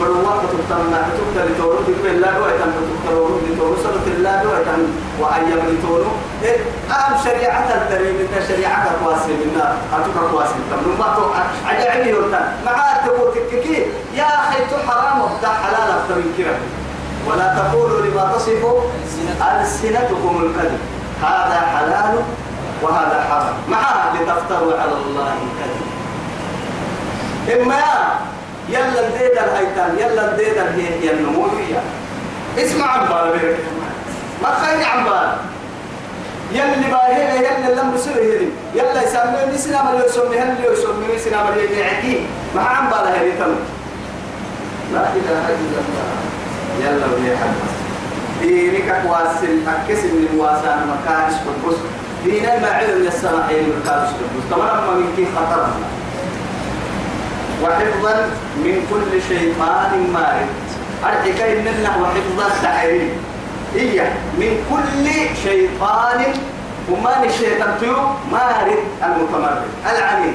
بدوها 0.00 0.32
كتبتم 0.42 0.82
ما 0.90 1.00
كتبت 1.08 1.36
لتونو 1.50 1.80
دي 1.86 1.92
بالله 2.02 2.30
دو 2.38 2.44
ايتان 2.46 2.70
كتبت 2.76 3.02
لورو 3.12 3.38
دي 3.44 3.50
تونو 3.58 3.76
سنة 3.84 4.06
الله 4.14 4.58
ايتان 4.58 4.80
وأيام 5.20 5.62
لتونو 5.70 6.10
إيه 6.42 6.56
أهم 6.90 7.14
شريعة 7.24 7.68
الدريم 7.74 8.16
إن 8.20 8.42
شريعة 8.48 8.84
كواسي 9.04 9.32
منا 9.42 9.66
أتوك 9.94 10.30
كواسي 10.30 10.54
تم 10.70 10.98
ما 10.98 11.08
تو 11.16 11.22
عجعني 11.68 12.10
يوتان 12.10 12.46
معاه 12.66 13.06
تقول 13.06 13.34
تككي 13.34 13.86
يا 14.14 14.28
أخي 14.42 14.58
تو 14.70 14.76
حرام 14.88 15.20
وبتاع 15.20 15.52
حلال 15.62 15.88
أكثر 15.98 16.14
من 16.14 16.34
كده 16.38 16.56
ولا 17.26 17.46
تقولوا 17.58 18.00
لما 18.06 18.32
تصفوا 18.34 18.80
ألسنتكم 19.42 20.34
الكذب. 20.42 20.80
هذا 21.22 21.60
حلال 21.74 22.14
وهذا 22.82 23.26
حرام. 23.30 23.54
معاه 23.70 24.14
لتفتروا 24.14 24.72
على 24.80 24.92
الله 24.92 25.32
الكذب. 25.46 25.77
إما 27.54 27.80
يلا 28.68 29.08
الديد 29.08 29.38
الهيتان 29.38 29.96
يلا 29.98 30.30
الديد 30.30 30.56
الهي 30.58 31.10
النموذية 31.12 31.80
اسمع 32.58 32.86
عن 32.86 33.00
بالك 33.08 33.58
ما 34.42 34.48
خير 34.48 35.04
بال 35.04 35.32
يلي 36.52 36.90
باهي 36.90 37.36
يلي 37.36 37.74
لم 37.74 37.94
يسوي 37.94 38.48
يلا 38.74 39.02
يسمي 39.02 39.58
سنا 39.58 39.82
ما 39.82 40.02
يسمي 40.06 40.38
هل 40.38 40.54
يسمي 40.72 41.18
سنا 41.18 41.42
ما 41.42 41.50
يعكي 41.56 42.26
ما 42.54 42.62
عن 42.62 42.90
بال 42.90 43.08
هذه 43.08 43.32
تم 43.38 43.54
لا 44.94 45.00
إله 45.00 45.44
إلا 45.48 45.78
الله. 45.84 46.08
يلا 46.80 47.06
وهي 47.06 47.36
حد 47.36 47.54
دينك 48.42 49.02
واسل 49.06 49.58
أكسب 49.68 50.04
من 50.14 50.38
واسان 50.38 50.78
مكانش 50.90 51.34
بالبس 51.44 51.78
دينا 52.24 52.58
ما 52.58 52.68
علم 52.70 53.06
السماحين 53.06 53.72
مكانش 53.80 54.08
بالبس 54.10 54.44
طبعا 54.50 54.80
من 54.80 55.12
كي 55.16 55.26
خطر. 55.36 55.66
وحفظا 57.62 58.14
من 58.56 58.86
كل 58.90 59.22
شيطان 59.28 60.10
مارد. 60.12 60.48
أرحك 61.04 61.40
إن 61.40 61.66
الله 61.68 62.02
وحفظا 62.02 62.62
سعيرين 62.62 63.10
هي 63.74 64.00
من 64.38 64.52
كل 64.70 65.06
شيطان 65.42 66.24
وما 66.90 67.24
الشيطان 67.24 67.76
تيو 67.80 67.96
مارد 68.32 68.78
المتمرد 69.04 69.62
العنيد 69.90 70.34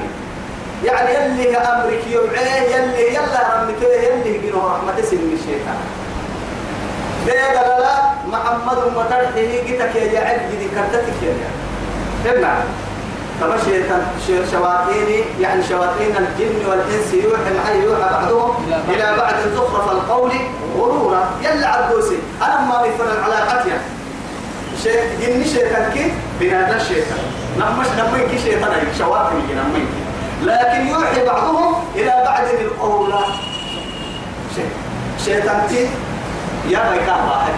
يعني 0.84 1.10
يلي 1.14 1.56
أمرك 1.56 2.02
يبعيه 2.10 2.76
يلي 2.76 3.14
يلا 3.14 3.40
رمته 3.52 3.86
يلي 3.86 4.38
جنو 4.38 4.58
رحمة 4.68 4.96
سن 5.02 5.28
الشيطان. 5.32 5.80
ليه 7.26 7.52
لا؟ 7.52 7.94
محمد 8.32 8.78
مترحه 8.96 9.40
جتك 9.68 9.94
يا 9.96 10.12
جعل 10.12 10.38
جدي 10.52 10.68
كرتتك 10.74 11.22
يا 11.22 11.32
جعل 12.40 12.64
شيطان 13.64 14.02
شواطين 14.52 15.24
يعني 15.40 15.62
شواطين 15.62 16.16
الجن 16.16 16.66
والإنس 16.68 17.14
يوحي 17.14 17.54
معي 17.64 17.82
يوحى 17.82 18.00
بعضهم 18.00 18.54
إلى 18.88 19.16
بعد 19.18 19.34
زخرف 19.54 19.90
القول 19.90 20.32
غرورا. 20.78 21.30
يلا 21.42 21.68
عبدوسي 21.68 22.18
أنا 22.42 22.60
ما 22.60 22.78
مثل 22.78 23.18
العلاقات 23.18 23.66
يعني 23.66 23.82
شيء 24.82 25.00
جن 25.20 25.44
شيطان 25.44 25.90
كي؟ 25.94 26.12
بنادى 26.40 26.76
الشيطان 26.76 27.18
نمش 27.58 27.86
نمين 27.98 28.28
كي 28.30 28.38
شيطان 28.38 28.72
شواطين 28.98 29.38
نمين. 29.38 29.86
لكن 30.42 30.86
يوحي 30.86 31.26
بعضهم 31.26 31.74
إلى 31.94 32.22
بعد 32.26 32.46
القول. 32.60 33.14
شيطان 35.24 35.66
كي؟ 35.68 35.88
يا 36.68 36.90
بيكاه 36.90 37.30
واحد 37.30 37.52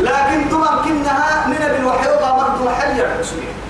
لكن 0.00 0.48
طبعا 0.50 0.82
كنها 0.84 1.46
من 1.46 1.76
بالوحي 1.76 2.08
وغامرت 2.08 2.60
محل 2.66 2.98
يرسمين 2.98 3.67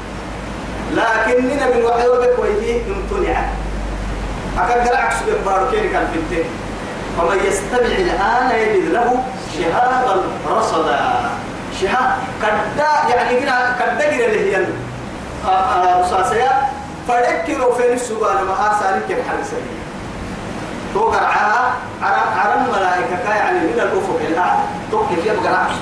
لكننا 0.93 1.71
بالوحي 1.71 2.09
وبك 2.09 2.39
ويهي 2.39 2.81
امتنع 2.81 3.43
أكاد 4.59 4.95
عكس 4.95 5.17
باركين 5.47 5.91
كان 5.93 6.07
في 6.13 6.19
التين 6.19 6.45
فمن 7.19 7.39
يستمع 7.47 7.79
الآن 7.99 8.51
يجد 8.59 8.93
له 8.93 9.23
شهابا 9.59 10.23
رصدا. 10.51 11.01
شهاب 11.81 12.11
كدا 12.43 13.15
يعني 13.17 13.39
هنا 13.41 13.77
كدا 13.79 14.11
جرى 14.17 14.27
اللي 14.27 14.57
هي 14.57 14.67
رصاصية. 16.01 16.51
فذكروا 17.09 17.75
في 17.75 17.93
السؤال 17.93 18.37
ما 18.47 18.67
أرسل 18.67 19.01
كيف 19.09 19.19
حل 19.29 19.45
سبيل. 19.47 19.79
توقع 20.95 21.19
عها 21.27 21.73
عرم 22.37 22.67
ملائكة 22.71 23.35
يعني 23.35 23.59
من 23.59 23.73
الأفق 23.75 24.21
الأعلى 24.29 24.61
توقف 24.91 25.27
يبقى 25.27 25.61
عكس 25.65 25.75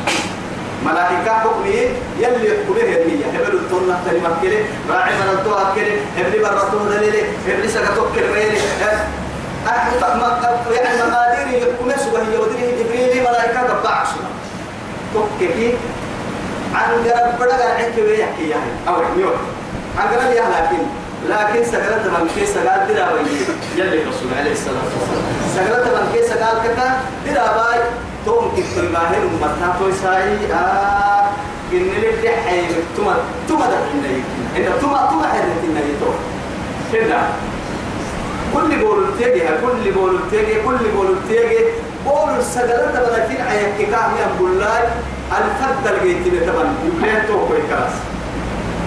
ملائكة 0.87 1.31
حكمي 1.39 1.71
يلي 2.19 2.47
يحكمه 2.49 2.77
هي 2.83 3.25
هبل 3.37 3.55
الطنة 3.57 3.99
كلمة 4.11 4.31
كله 4.43 4.65
راعي 4.91 5.13
الدواء 5.39 5.73
كله 5.75 5.97
هبل 6.19 6.43
برطوه 6.43 6.89
دليل 6.97 7.25
هبل 7.49 7.71
سكتوك 7.71 8.09
كلمة 8.15 8.37
يلي 8.39 8.59
يعني 10.77 10.99
مقادير 11.11 11.59
يحكمه 11.59 11.97
سبحانه 11.97 12.41
ودريه 12.41 12.83
جبريل 12.83 13.23
ملائكة 13.23 13.61
قبع 13.61 13.91
عشنا 13.91 14.29
توكي 15.15 15.75
عن 16.75 16.91
قرب 17.05 17.39
بدأ 17.41 17.65
عنك 17.75 17.95
ويحكي 17.99 18.49
يعني 18.49 18.71
أو 18.89 18.95
نيوت 19.17 19.35
عن 19.99 20.09
قرب 20.09 20.33
يا 20.33 20.43
لكن. 20.43 20.83
لكن 21.29 21.65
سجلت 21.65 22.07
من 22.07 22.31
كيس 22.35 22.49
سجل 22.49 22.95
درا 22.95 23.13
ويجي 23.13 23.45
يلي 23.77 24.03
الرسول 24.03 24.29
عليه 24.39 24.53
الصلاة 24.53 24.83
والسلام. 24.95 25.25
سجلت 25.57 25.87
من 25.95 26.13
كيس 26.15 26.27
سجل 26.27 26.57
كذا 26.65 27.01
درا 27.27 27.53
باي 27.57 27.81
توم 28.27 28.53
كتير 28.57 28.91
ماهر 28.93 29.23
ومتنا 29.27 29.75
توي 29.79 29.93
ساي 29.93 30.53
آه 30.53 31.29
إن 31.73 31.91
اللي 31.97 32.31
حي 32.47 32.61
توما 32.97 33.15
توما 33.49 33.67
ده 33.67 33.77
كنا 33.93 34.09
إن 34.57 34.81
توما 34.81 35.09
توما 35.11 35.27
حد 35.27 35.49
كنا 35.63 35.81
يتو 35.81 36.11
هنا 36.93 37.23
كل 38.55 38.81
بول 38.81 39.05
تيجي 39.19 39.41
كل 39.63 39.93
بول 39.93 40.19
تيجي 40.31 40.55
كل 40.67 40.79
بول 40.97 41.17
تيجي 41.29 41.59
بول 42.07 42.43
سجلت 42.45 43.27
كين 43.29 43.41
عيك 43.41 43.91
كام 43.91 44.11
يا 44.21 44.27
بولاي 44.39 44.83
الفضل 45.39 45.95
جيت 46.03 46.35
بتبان 46.35 46.75
يبلين 46.87 47.27
تو 47.29 47.47
كوي 47.47 47.63
كلاس 47.69 47.95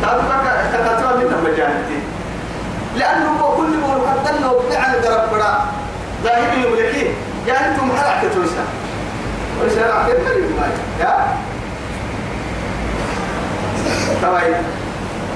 تابعك 0.02 0.45
تكتب 0.73 1.17
من 1.17 1.34
المجانتي 1.39 1.99
لأنه 2.97 3.54
كل 3.58 3.71
بول 3.84 4.08
حتى 4.10 4.39
لو 4.43 4.60
بيعن 4.69 4.93
قرب 4.95 5.30
بڑا 5.32 5.52
ظاهر 6.23 6.54
يملكين. 6.58 7.13
يعني 7.47 7.67
أنتم 7.71 7.89
حركة 7.97 8.34
توسع 8.36 8.63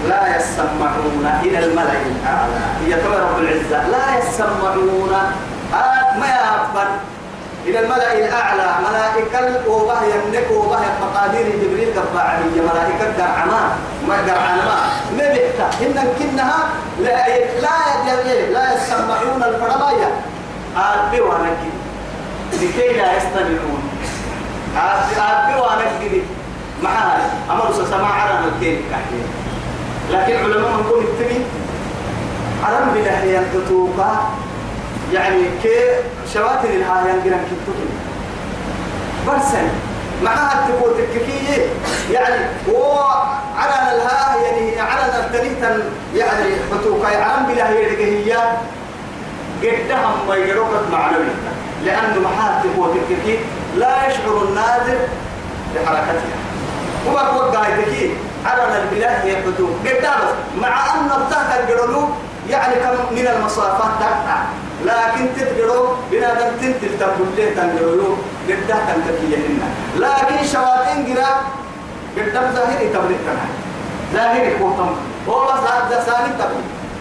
لا 0.10 0.38
يسمعون 0.38 1.26
إلى 1.44 1.60
الملأ 1.66 1.94
الأعلى 2.06 2.62
هي 2.86 2.94
رب 2.96 3.40
العزة 3.40 3.88
لا 3.88 4.18
يسمعون 4.18 5.14
آه 5.74 6.18
ما 6.20 6.28
يعبر 6.28 6.88
إلى 7.66 7.80
الملأ 7.80 8.14
الأعلى 8.14 8.76
ملائكة 8.90 9.70
وبه 9.70 10.02
يملك 10.04 10.48
وبه 10.52 10.80
مقادير 11.02 11.46
جبريل 11.62 11.90
قبعة 12.00 12.38
هي 12.38 12.62
ملائكة 12.62 13.18
درعما 13.18 13.76
ما 14.08 14.22
درعما 14.28 14.64
ما 15.18 15.34
بيحتا 15.34 15.70
إن 15.82 16.08
كنها 16.20 16.60
لا 17.00 17.28
لا 17.62 18.52
لا 18.52 18.74
يسمعون 18.76 19.44
الفرماية 19.44 20.12
آبي 20.78 21.22
ونكي 21.22 21.72
لكي 22.54 22.98
لا 22.98 23.18
يستمعون 23.18 23.83
آبي 24.78 25.62
ونكي 25.62 26.22
معها 26.84 27.30
أمر 27.52 27.74
سماع 27.90 28.12
على 28.12 28.40
الكين 28.48 28.82
كحكي 28.92 29.22
لكن 30.12 30.44
علماء 30.44 30.72
نقول 30.72 31.04
التبي 31.04 31.42
علم 32.64 32.94
بلهي 32.94 33.40
الكتوبة 33.40 34.06
يعني 35.14 35.44
كي 35.64 35.80
شواتر 36.34 36.70
الهاي 36.70 37.10
ينقرن 37.10 37.46
كتوبة 37.46 37.90
برسن 39.28 39.68
معها 40.24 40.60
التبوت 40.60 40.96
الككية 41.00 41.66
يعني 42.12 42.46
هو 42.70 43.00
على 43.58 43.96
الها 43.96 44.36
يعني 44.44 44.80
على 44.82 45.20
التنيتا 45.20 45.84
يعني 46.16 46.56
حتوكا 46.72 47.08
علم 47.08 47.46
بلهي 47.46 47.98
هي 48.06 48.38
قدهم 49.64 50.28
ما 50.28 50.36
يروك 50.36 50.70
معنوي 50.92 51.26
لأنه 51.86 52.20
محات 52.20 52.64
تبوت 52.64 52.96
الككية 52.96 53.40
لا 53.78 54.08
يشعر 54.08 54.44
الناظر 54.44 54.98
بحركتها 55.76 56.38
وما 57.08 57.24
توقع 57.24 57.68
يتكي 57.68 58.12
على 58.46 58.82
البلاد 58.84 59.26
هي 59.26 59.38
حدود. 59.38 59.76
قدامس 59.86 60.34
مع 60.62 60.96
أن 60.96 61.06
الطاقة 61.06 61.60
الجرلو 61.60 62.10
يعني 62.50 62.76
كم 62.76 63.16
من 63.16 63.28
المسافات 63.28 63.92
تقطع. 64.00 64.44
لكن 64.86 65.28
تتجرو 65.36 65.96
بنادم 66.12 66.58
تنتل 66.62 67.00
تقول 67.00 67.28
له 67.38 67.46
تنجرو 67.56 68.16
قدام 68.48 68.80
تنتكي 68.88 69.36
هنا 69.36 69.68
لكن 69.96 70.48
شواتين 70.52 71.06
جرا 71.06 71.32
قدام 72.18 72.52
ظاهري 72.56 72.90
تبليك 72.90 73.18
كنا 73.26 73.46
ظاهري 74.14 74.58
كوتم 74.60 74.96
هو 75.30 75.46
بس 75.46 75.60
هذا 75.72 76.00
ثاني 76.00 76.34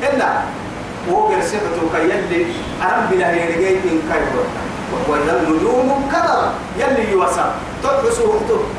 هنا 0.03 0.43
هو 1.11 1.27
قرسيته 1.27 1.83
كيلي 1.95 2.47
أرم 2.83 3.07
بلا 3.11 3.33
يرجعين 3.33 3.81
كيرو 3.83 4.45
وإذا 5.09 5.43
النجوم 5.43 6.11
كدر 6.13 6.43
يلي 6.79 7.13
يوسع 7.13 7.45
تحسوا 7.83 8.35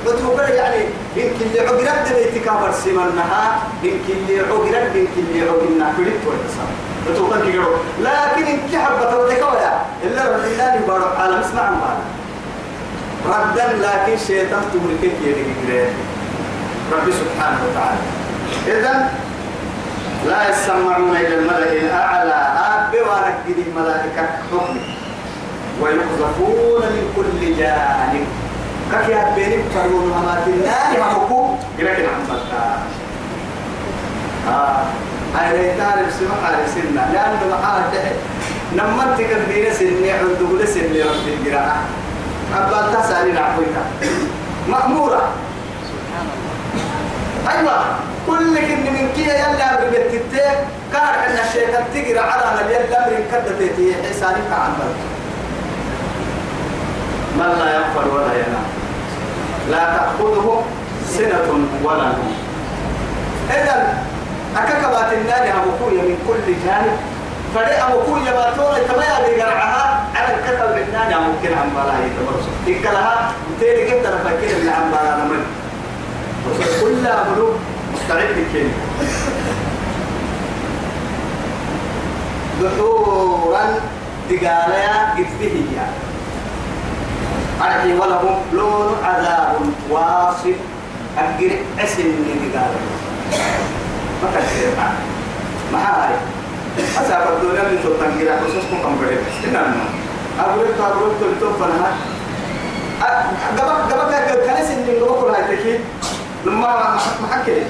تتوقع 0.05 0.47
يعني 0.49 0.85
يمكن 1.15 1.45
اللي 1.45 1.59
عقرب 1.59 2.05
دبيتك 2.09 2.51
برسمنها 2.61 3.59
يمكن 3.83 4.13
اللي 4.13 4.39
عقرب 4.39 4.95
يمكن 4.95 5.23
اللي 5.29 5.41
عقرنا 5.49 5.93
فريت 5.97 6.21
ويتصل 6.27 6.69
تتوقع 7.05 7.39
كيرو 7.45 7.71
لكن 8.01 8.45
إن 8.45 8.59
كحبة 8.73 9.17
وتكويا 9.17 9.73
إلا 10.03 10.21
رب 10.23 10.43
الله 10.45 10.75
يبارك 10.75 11.19
على 11.19 11.37
مسمع 11.37 11.69
ما 11.69 11.97
ردا 13.25 13.67
لكن 13.83 14.17
شيطان 14.27 14.61
تملكك 14.73 15.15
يدك 15.23 15.89
رب 16.93 17.07
سبحانه 17.11 17.59
وتعالى. 17.65 18.01
إذا 18.67 19.09
لا 20.27 20.49
يسمعون 20.49 21.15
إلى 21.15 21.35
الملأ 21.35 21.73
الأعلى. 21.73 22.39
أبي 22.93 23.01
ورقد 23.01 23.57
الملائكة 23.67 24.21
حكمي 24.51 24.81
ويقذفون 25.81 26.81
من 26.81 27.05
كل 27.15 27.57
جانب. 27.57 28.25
كفي 28.91 29.15
هبين 29.15 29.61
فرون 29.73 30.11
همات 30.11 30.47
النار 30.47 30.93
همكو 31.01 31.55
يمكن 31.79 32.05
عن 32.13 32.21
بلتا 32.29 32.79
آه. 34.47 34.83
هاي 35.35 35.77
تعرف 35.77 36.13
سمع 36.19 36.47
على 36.47 36.57
سنة. 36.67 37.11
لأن 37.13 37.39
معاه 37.51 37.93
نمت 38.75 39.21
كبيرة 39.21 39.73
سنة. 39.73 40.11
عند 40.19 40.37
دولة 40.39 40.65
سنة 40.65 41.05
رب 41.09 41.27
القراءة 41.27 41.77
أبا 42.55 43.01
تسألي 43.01 43.31
نعبويتا 43.31 43.83
مأمورة. 44.69 45.21
أيوة. 47.49 47.85
كل 48.27 48.57
كن 48.57 48.83
من 48.93 49.11
كي 49.15 49.21
يلا 49.21 49.79
ببتتة 49.81 50.51
كار 50.93 51.13
أن 51.27 51.37
الشيطان 51.47 51.83
تجري 51.93 52.19
على 52.19 52.43
مليان 52.57 52.83
أمر 52.93 53.13
كدتي. 53.31 53.95
حسانك 54.09 54.51
عن 54.51 54.73
من 57.35 57.49
لا 57.59 57.75
يغفر 57.75 58.15
ولا 58.15 58.33
ينام. 58.33 58.67
لا 59.71 59.83
تأخذه 59.97 60.63
سنة 61.07 61.47
ولا 61.83 62.03
نوم. 62.03 62.35
إذا 63.49 63.97
أككبات 64.57 65.13
النار 65.13 65.43
أبوكوية 65.61 66.01
من 66.01 66.17
كل 66.27 66.53
جانب. 66.65 66.97
فدي 67.55 67.73
أبوكوية 67.83 68.31
ما 68.31 68.53
تولى 68.57 68.85
كما 68.85 69.03
يبي 69.03 69.41
قرعها 69.41 70.05
على 70.15 70.35
الكتب 70.35 70.87
النار 70.87 71.21
ممكن 71.21 71.53
عن 71.57 71.69
بلاها 71.69 71.99
يتبرس 72.05 72.45
إكلها 72.67 73.31
تيري 73.59 73.91
كنت 73.91 74.07
فاكر 74.07 74.57
اللي 74.57 74.71
عن 74.71 74.91
بلاها 74.91 75.25
نمن 75.25 75.45
كلها 76.81 77.25
ملوك 77.31 77.55
مستعد 77.93 78.35
كين 78.53 78.73
دحورا 82.61 83.63
دقاليا 84.29 85.13
قد 85.17 85.27
فيه 85.39 85.75
يعني 85.75 85.97
أرحي 87.61 87.93
ولهم 87.93 88.35
لون 88.53 88.95
عذاب 89.03 89.55
واصف. 89.89 90.57
أقر 91.17 91.51
اسم 91.83 92.03
من 92.03 92.51
قال 92.55 92.73
ما 94.23 94.29
كثير 94.35 94.67
ما 95.71 95.79
هاي. 95.79 96.15
أسابق 96.97 97.31
الدنيا 97.31 97.63
من 97.63 97.77
سلطان 97.83 98.11
كده. 98.19 98.39
خصوصكم 98.41 98.77
كم 98.83 98.95
بدي 99.01 99.17
إنما 99.45 99.85
أقول 100.39 100.65
لك 100.65 100.75
تلتون 101.19 101.53
فنها 101.59 101.91
قبل 103.57 103.93
قبل 103.93 104.45
كان 104.45 104.65
سن 104.65 104.79
من 104.87 105.03
قبل 105.03 105.35
هاي 105.35 105.57
تكي. 105.57 105.79
لما 106.45 106.97
ما 107.21 107.27
حكي. 107.31 107.61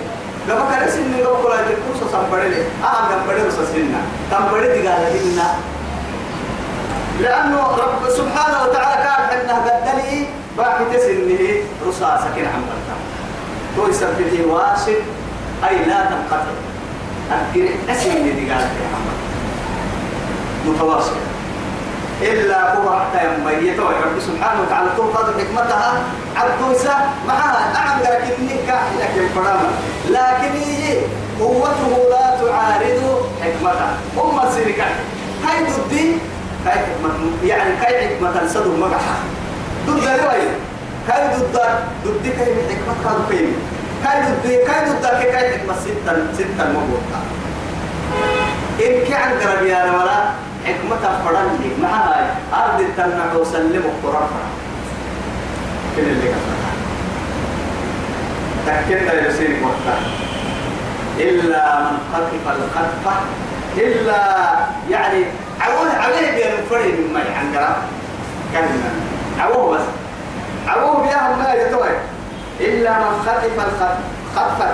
قبل 0.49 0.91
سن 0.91 1.03
من 1.11 1.25
قبل 1.25 1.51
هاي 1.51 1.65
تكي. 1.65 1.81
خصوصا 1.93 2.11
سامبري 2.11 2.55
آه 2.83 3.01
قبل 3.11 3.33
بدي 3.33 3.47
بس 3.47 3.53
سننا 3.53 4.01
سامبري 4.31 4.67
دي 4.81 4.87
قال 4.87 5.01
لنا. 5.33 5.47
لأنه 7.21 7.61
رب 7.61 8.09
سبحانه 8.09 8.63
وتعالى 8.63 9.29
كان 9.29 9.39
أنه 9.39 9.57
قدني 9.65 10.25
باقي 10.57 10.85
تسنه 10.93 11.61
رصاصة 11.87 12.27
كنا 12.35 12.47
عم 12.47 12.61
بلتا 12.61 12.95
تو 13.75 13.87
يثبته 13.89 14.47
واسد 14.47 15.01
أي 15.69 15.85
لا 15.85 16.05
تنقطع. 16.05 16.53
أذكر 17.31 17.69
أسمي 17.89 18.31
دي 18.31 18.51
قالت 18.51 18.73
يا 18.81 18.87
محمد. 18.93 19.17
متواصل 20.65 21.15
إلا 22.21 22.75
هو 22.77 22.99
حتى 22.99 23.25
يميته 23.25 23.83
رب 23.83 24.19
سبحانه 24.19 24.61
وتعالى 24.61 24.89
تنقض 24.97 25.39
حكمتها. 25.39 26.03
عبد 26.35 26.77
معها. 27.27 27.75
أعم 27.75 27.99
لكن 27.99 28.43
نكاح 28.45 28.83
لكن 28.99 29.27
فرامة 29.35 29.69
لكن 30.09 30.55
يجي 30.55 30.99
قوته 31.39 32.09
لا 32.09 32.37
تعارض 32.41 33.25
حكمته 33.41 33.89
أم 34.23 34.47
السرقة 34.47 34.87
هاي 35.47 35.63
ضدي 35.63 36.17
كاي 36.65 36.79
يعني 37.49 37.71
كاي 37.81 38.07
حكمة 38.07 38.31
تنسدوا 38.39 38.77
مقحة 38.77 39.15
ضد 39.87 40.03
رواية. 40.03 40.55
كاي 41.07 41.27
ضد 41.37 41.59
ضد 42.05 42.23
كاي 42.37 42.55
حكمة 42.69 42.93
كانوا 43.03 43.25
كاي 43.29 43.47
كاي 44.03 44.21
ضد 44.21 44.67
كاي 44.67 44.89
ضد 44.89 45.05
كاي 45.31 45.59
حكمة 45.59 45.73
ستة 45.83 46.33
ستة 46.33 46.69
مبوطة 46.69 47.19
إن 48.79 48.95
كان 49.09 49.29
قرب 49.41 49.65
يا 49.65 49.83
ولا 49.83 50.19
حكمة 50.65 51.03
فرنجي 51.25 51.69
مع 51.81 51.89
هاي؟ 51.89 52.25
أرض 52.53 52.79
التنع 52.81 53.33
وسلم 53.33 53.83
القرآن. 53.85 54.27
كل 55.95 56.01
اللي 56.01 56.27
كفر 56.27 56.53
تكتب 58.67 59.29
يسير 59.29 59.51
وقتها. 59.63 59.99
إلا 61.19 61.79
من 61.79 61.97
خطف 62.13 62.43
الخطفة 62.47 63.15
إلا 63.77 64.17
يعني 64.89 65.25
عوه 65.61 65.89
عوه 65.95 66.19
بين 66.35 66.65
فريد 66.69 66.95
من 66.99 67.13
مي 67.13 67.21
عن 67.21 67.55
قراب 67.55 67.75
كلمة. 68.53 68.91
عوه 69.39 69.77
بس. 69.77 69.81
عوه 70.67 71.01
بيهم 71.01 71.39
ما 71.39 71.53
يتوي 71.53 71.89
إلا 72.59 72.91
من 72.99 73.21
خطف 73.25 73.45
الخطفة 73.59 74.71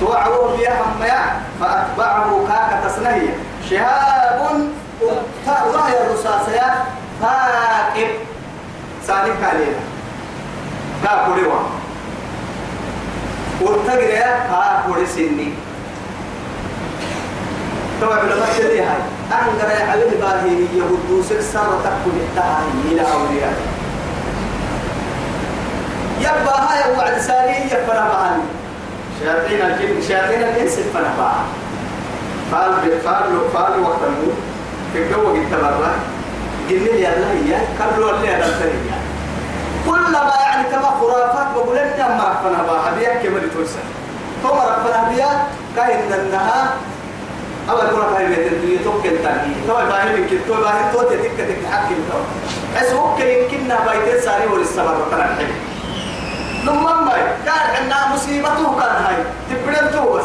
تو 0.00 0.12
عوه 0.12 0.56
بيهم 0.56 1.00
ما 1.00 1.40
فأتبعه 1.60 2.46
كاكة 2.48 2.88
تصنهي 2.88 3.28
شهاب 3.70 4.40
الله 5.66 5.90
يا 5.90 6.06
الرصاصيات 6.06 6.72
فاكب 7.22 8.08
سالك 9.06 9.36
علينا 9.44 9.80
كاكوريوا. 11.04 11.60
وتجري 13.60 14.18
كاكوري 14.50 15.06
سني 15.06 15.52
طبعا 18.02 18.18
علماء 18.18 18.48
شدي 18.58 18.80
هاي. 18.80 18.98
أنقر 19.32 19.90
عليه 19.90 20.20
باهي 20.20 20.56
يهود 20.74 21.24
سر 21.28 21.66
تكون 21.84 22.20
التهاي 22.28 22.92
إلى 22.92 23.00
أولياء. 23.00 23.54
يبقى 26.20 26.60
هاي 26.68 26.96
وعد 26.98 27.18
سالي 27.20 27.66
يفنا 27.66 28.04
معاني 28.12 28.42
شياطين 29.20 29.60
الجن 29.60 30.02
شياطين 30.08 30.42
الإنس 30.42 30.78
يفنا 30.78 31.12
معاني 31.18 31.48
فال 32.52 33.00
فال 33.00 33.40
فال 33.54 33.82
وقت 33.82 33.98
الموت 34.06 34.36
في 34.92 34.98
الجو 35.02 35.28
قد 35.28 35.46
تبرع 35.52 35.90
قلنا 36.70 36.80
لي 36.90 37.08
الله 37.16 37.30
إياه 37.46 37.60
قبلوا 37.80 38.10
اللي 38.10 38.28
هذا 38.28 38.46
الثاني 38.46 38.72
كلما 39.86 40.32
يعني 40.46 40.68
كما 40.68 40.90
خرافات 41.00 41.46
بقول 41.54 41.76
لنا 41.76 42.08
ما 42.08 42.24
رفنا 42.32 42.62
بها 42.62 42.94
بيا 42.98 43.14
كما 43.22 43.38
تقولسا 43.52 43.78
ثم 44.42 44.48
رفنا 44.48 45.08
بيا 45.08 45.28
كاين 45.76 46.12
انها 46.12 46.70
أول 47.70 47.80
كنا 47.80 48.16
في 48.16 48.26
بيت 48.26 48.52
الدنيا 48.52 48.78
توكل 48.84 49.22
تاني 49.22 49.54
تو 49.68 49.74
باهي 49.74 50.16
من 50.16 50.26
كتو 50.26 50.54
باهي 50.54 50.92
تو 50.92 51.02
تتك 51.02 51.36
تك 51.38 51.66
حكي 51.72 51.94
تو 51.94 52.18
بس 52.76 52.92
هو 52.92 53.16
كنا 53.50 53.78
بيت 54.04 54.24
ساري 54.24 54.46
وللسبب 54.46 55.10
ترى 55.10 55.22
الحين. 55.22 55.54
لما 56.64 57.00
ما 57.00 57.12
كان 57.46 57.76
عندنا 57.76 58.14
مصيبته 58.14 58.80
كان 58.80 59.04
هاي. 59.04 59.16
تبدل 59.50 59.92
تو 59.92 60.12
بس. 60.12 60.24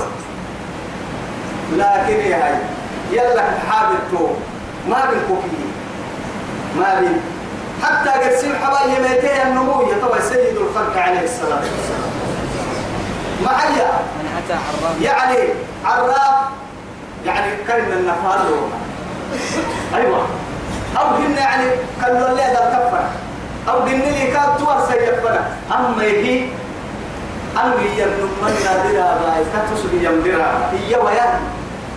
لكن 1.73 2.33
هاي 2.33 2.55
يلا 3.11 3.43
حابب 3.69 3.99
تو. 4.11 4.27
ما 4.89 5.05
بين 5.09 5.19
كوكي 5.27 5.65
ما 6.77 6.99
بين 6.99 7.21
حتى 7.83 8.09
قسم 8.09 8.51
حبايا 8.63 8.99
ميتين 8.99 9.47
النمو 9.47 9.91
طبعا 10.01 10.19
سيد 10.19 10.57
الخلق 10.57 10.97
عليه 10.97 11.23
الصلاة 11.23 11.59
والسلام 11.59 12.11
عراف 13.47 15.01
يعني 15.01 15.37
عراف 15.85 16.45
يعني 17.25 17.51
كلمة 17.67 17.93
النفار 17.93 18.39
أيوة. 19.95 20.25
أو 20.99 21.05
هن 21.15 21.31
يعني 21.37 21.65
قالوا 22.03 22.35
لي 22.37 22.41
هذا 22.41 22.63
الكفر. 22.67 23.03
أو 23.69 23.79
قلنا 23.79 24.03
لي 24.03 24.27
كان 24.31 24.57
تور 24.59 24.75
سيفنا 24.91 25.45
أما 25.71 26.03
يجي 26.03 26.49
أمي 27.63 27.85
يبن 27.97 28.23
من 28.41 28.53
نادرها 28.65 29.17
باي 29.21 29.43
كتسب 29.53 29.93
يمدرها 29.93 30.71
هي 30.71 30.95
ويا 30.95 31.39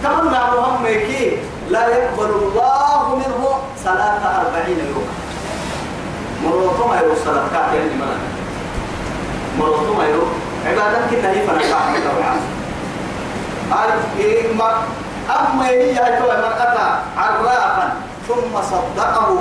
تمنى 0.03 0.39
مهم 0.57 0.87
يكي. 0.87 1.37
لا 1.71 1.89
يقبل 1.89 2.25
الله 2.31 3.15
منه 3.17 3.59
صلاة 3.85 4.41
أربعين 4.41 4.79
يوما 4.79 5.07
مروتو 6.45 6.89
ما 6.89 6.97
يروح 7.01 7.19
صلاة 7.25 7.45
كافية 7.53 7.79
لمن 7.81 8.19
مروتو 9.59 9.95
ما 9.95 10.05
يروح 10.05 10.29
عبادة 10.67 10.99
كده 11.13 11.31
هي 11.31 11.47
فنكاح 11.47 11.95
طبعا 12.05 12.37
عارف 13.81 14.03
إيه؟ 14.19 14.53
ما 14.55 14.73
أما 15.31 15.69
هي 15.69 15.93
هاي 15.93 16.19
تو 16.19 16.27
مرأة 16.27 16.99
عرافا 17.17 17.93
ثم 18.29 18.63
صدقه 18.63 19.39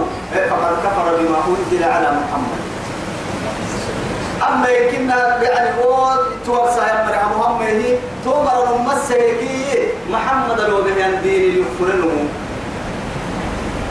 فقد 0.50 0.74
كفر 0.84 1.16
بما 1.20 1.38
أنزل 1.48 1.84
على 1.84 2.08
محمد. 2.08 2.62
أما 4.50 4.68
يمكننا 4.70 5.44
يعني 5.44 5.70
هو 5.84 6.18
توصى 6.46 6.82
يا 6.82 7.06
مريم 7.06 7.40
محمد 7.40 7.66
هي 7.66 7.98
تومر 8.26 8.76
المسيكي 8.76 9.88
محمد 10.12 10.60
لو 10.62 10.82
به 10.82 11.06
الدين 11.06 11.62
يكفرنه 11.64 12.12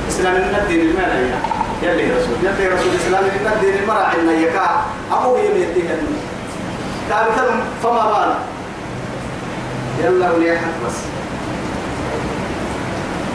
إسلام 0.08 0.36
الدين 0.36 0.96
يا 1.82 1.92
يلي 1.92 2.12
رسول 2.12 2.36
يلي 2.42 2.68
رسول 2.68 2.88
الإسلام 2.88 3.24
الدين 3.24 3.82
المرأة 3.82 4.04
عندنا 4.04 4.32
يكا. 4.32 4.70
أبو 5.12 5.36
هي 5.36 5.48
ميتيه 5.48 6.02
ثالثا 7.08 7.44
فما 7.82 8.04
بال 8.12 8.34
يلا 10.04 10.30
وليحك 10.30 10.74
بس. 10.86 10.96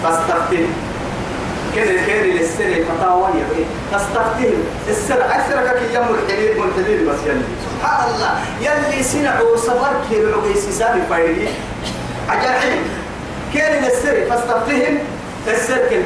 فاستفتهم 0.04 0.68
كده 1.76 2.02
كده 2.08 2.24
للسر 2.24 2.86
فتاوى 2.86 3.30
يا 3.30 3.66
فاستفتهم 3.92 4.64
السر 4.90 5.22
أكثر 5.26 5.80
كي 5.80 5.94
يوم 5.96 6.06
الحليل 6.16 6.60
منتدين 6.60 7.08
بس 7.08 7.20
يلي 7.26 7.42
سبحان 7.66 8.10
الله. 8.16 8.32
يلي 8.62 9.04
سنعوا 9.04 9.58
صبر 9.58 9.92
كي 10.10 10.26
بعوي 10.26 10.54
سيسابي 10.54 11.02
فايري. 11.10 11.48
عجائب 12.30 12.80
كده 13.54 13.80
للسر 13.80 14.26
فاستفتهم 14.30 14.98
السر 15.48 15.90
كده 15.92 16.04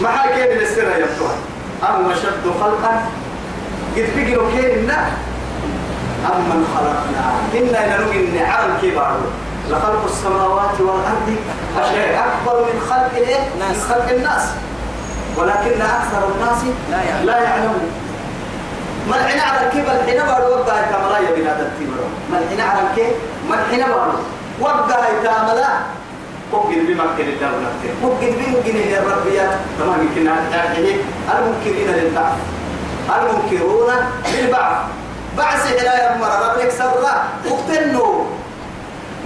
ما 0.00 0.08
حال 0.08 0.36
كده 0.36 0.54
للسر 0.54 0.82
يا 0.82 1.06
بتوع 1.16 1.30
أما 1.88 2.14
شد 2.14 2.50
خلقا 2.60 3.02
قد 3.96 4.06
بيجوا 4.16 4.48
كده 4.56 4.96
أمن 6.26 6.66
خلقنا. 6.74 7.32
إنا 7.54 7.96
لنؤمن 7.96 8.38
عالم 8.42 8.74
كبار. 8.82 9.16
لخلق 9.70 10.04
السماوات 10.04 10.80
والأرض 10.80 11.28
أشياء 11.78 12.28
أكبر 12.28 12.56
من 12.60 12.80
خلق 12.90 13.14
إيه؟ 13.14 13.40
من 13.60 13.84
خلق 13.88 14.08
الناس. 14.10 14.44
ولكن 15.36 15.80
أكثر 15.82 16.22
الناس 16.34 16.60
لا 16.90 17.02
يعلم. 17.02 17.26
لا 17.26 17.38
يعلمون. 17.42 17.90
ما 19.08 19.16
الحين 19.16 19.40
على 19.40 19.66
الكبر 19.66 19.92
الحين 20.00 20.22
بارو 20.22 20.50
وقع 20.54 20.82
كملا 20.90 21.18
يا 21.18 21.30
بلاد 21.36 21.60
التمر 21.60 22.00
ما 22.30 22.38
الحين 22.38 22.60
على 22.60 22.80
الكبر. 22.86 23.14
ما 23.48 23.54
الحين 23.54 23.82
بارو 23.86 24.18
وقع 24.60 25.00
كملا 25.24 25.72
ممكن 26.52 26.78
بمكن 26.86 27.26
الدولة 27.28 27.70
ممكن 28.02 28.26
بمكن 28.26 28.76
الربيات 28.98 29.52
كما 29.78 29.94
يمكن 30.02 30.28
أن 30.28 30.46
المنكرين 31.38 31.88
للبعث. 31.88 32.32
المنكرون 33.16 33.90
للبعث. 34.34 34.76
بعث 35.38 35.72
إلى 35.72 35.92
يوم 36.04 36.22
ربك 36.24 36.70
سرا 36.70 37.14
اقتنوا 37.46 38.24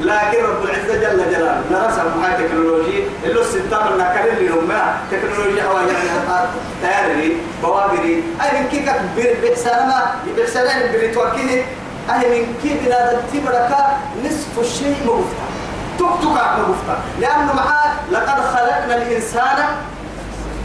لكن 0.01 0.45
رب 0.45 0.65
العزة 0.65 0.95
جل 0.95 1.31
جلاله 1.31 1.63
نرسل 1.71 2.19
معاي 2.21 2.33
تكنولوجي 2.45 3.05
اللي 3.25 3.41
الستار 3.41 3.93
النكال 3.93 4.29
اللي 4.39 4.49
نما 4.49 4.97
تكنولوجيا 5.11 5.65
هو 5.65 5.79
يعني 5.79 6.49
تياري 6.83 7.37
بوابري. 7.63 8.23
أي 8.43 8.61
من 8.61 8.69
كيك 8.71 8.93
بير 9.17 9.37
بحسنا 9.43 10.15
بحسنا 10.39 10.87
بير 10.93 11.15
توكيه 11.15 11.65
أي 12.11 12.41
من 12.41 12.55
كي 12.63 12.81
بلاد 12.85 13.23
تبركا 13.33 13.97
نصف 14.25 14.59
الشيء 14.61 14.97
مغفتا 15.07 15.47
توك 15.99 16.23
توك 16.23 16.39
مغفتا 16.39 16.99
لأنه 17.21 17.53
معاه 17.53 17.93
لقد 18.11 18.41
خلقنا 18.55 18.97
الإنسان 18.97 19.59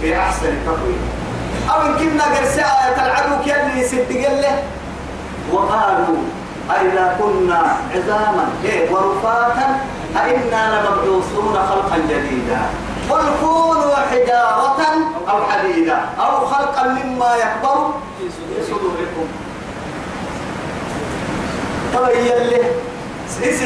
في 0.01 0.17
أحسن 0.17 0.53
تقويم. 0.65 1.01
أو 1.69 1.81
إن 1.81 1.97
كنا 1.97 2.23
قرسي 2.23 2.61
آية 2.61 3.05
العدو 3.05 3.43
كيالي 3.43 3.81
يصدق 3.81 4.39
له 4.41 4.63
وقالوا 5.51 6.17
أئذا 6.71 7.15
كنا 7.19 7.61
عظاما 7.95 8.45
ورفاتا 8.91 9.79
أئنا 10.25 10.61
لمبعوثون 10.73 11.53
خلقا 11.69 11.97
جديدا. 12.09 12.61
قل 13.09 13.25
كونوا 13.41 13.95
حجارة 14.11 14.81
أو 15.29 15.43
حديدا 15.49 15.99
أو 16.19 16.45
خلقا 16.45 16.83
مما 16.87 17.35
يكبر 17.35 17.93
في 18.19 18.63
صدوركم. 18.67 19.27
تبين 21.93 22.49
له 22.49 22.65
اسم 23.43 23.65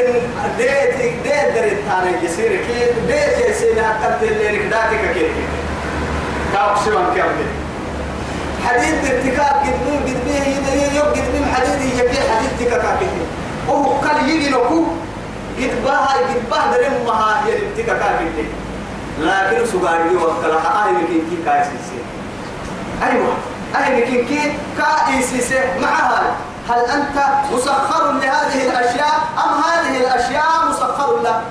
ديت 0.57 0.95
ديت 1.23 1.55
دريت 1.55 1.77
ثاني 1.89 2.25
يصير 2.25 2.49
كي 2.49 2.79
ديت 3.07 3.49
يصير 3.49 3.73
هكذا 3.81 4.17
اللي 4.21 4.47
ركداتك 4.57 5.13
كيف 5.13 5.31
كاوكسي 6.53 6.91
وان 6.91 7.05
كيف 7.15 7.25
حديد 8.67 8.95
ارتكاب 9.05 9.55
قدمين 9.63 10.01
قدمين 10.01 10.43
يدري 10.55 10.72
يوم 10.72 10.72
قدمين 11.03 11.45
حديد 11.55 11.81
يجي 11.81 12.19
حديد 12.19 12.49
تكاكا 12.59 12.97
كده 12.99 13.25
وهو 13.67 13.91
قال 13.91 14.29
يجي 14.29 14.49
لكو 14.49 14.83
قد 15.57 15.83
باها 15.85 16.07
قد 16.17 16.49
باه 16.51 16.77
درم 16.77 17.05
مها 17.05 17.43
تكاكا 17.77 18.17
كده 18.37 18.63
لكن 19.19 19.65
سوغاري 19.71 20.15
وقت 20.15 20.45
لها 20.45 20.85
آه 20.85 20.89
يمكن 20.89 21.29
كي 21.29 21.43
كايس 21.45 21.67
أيوة 23.03 23.33
أهل 23.75 23.99
كي 23.99 24.53
كائسيس 24.77 25.53
معها 25.81 26.35
هل 26.69 26.79
أنت 26.79 27.25
مسخر 27.53 28.11
لهذه 28.11 28.69
الأشياء؟ 28.69 29.19
أم 29.45 29.63
هذه 29.63 29.97
الأشياء 29.97 30.45
مسخر 30.69 31.21
لك؟ 31.23 31.41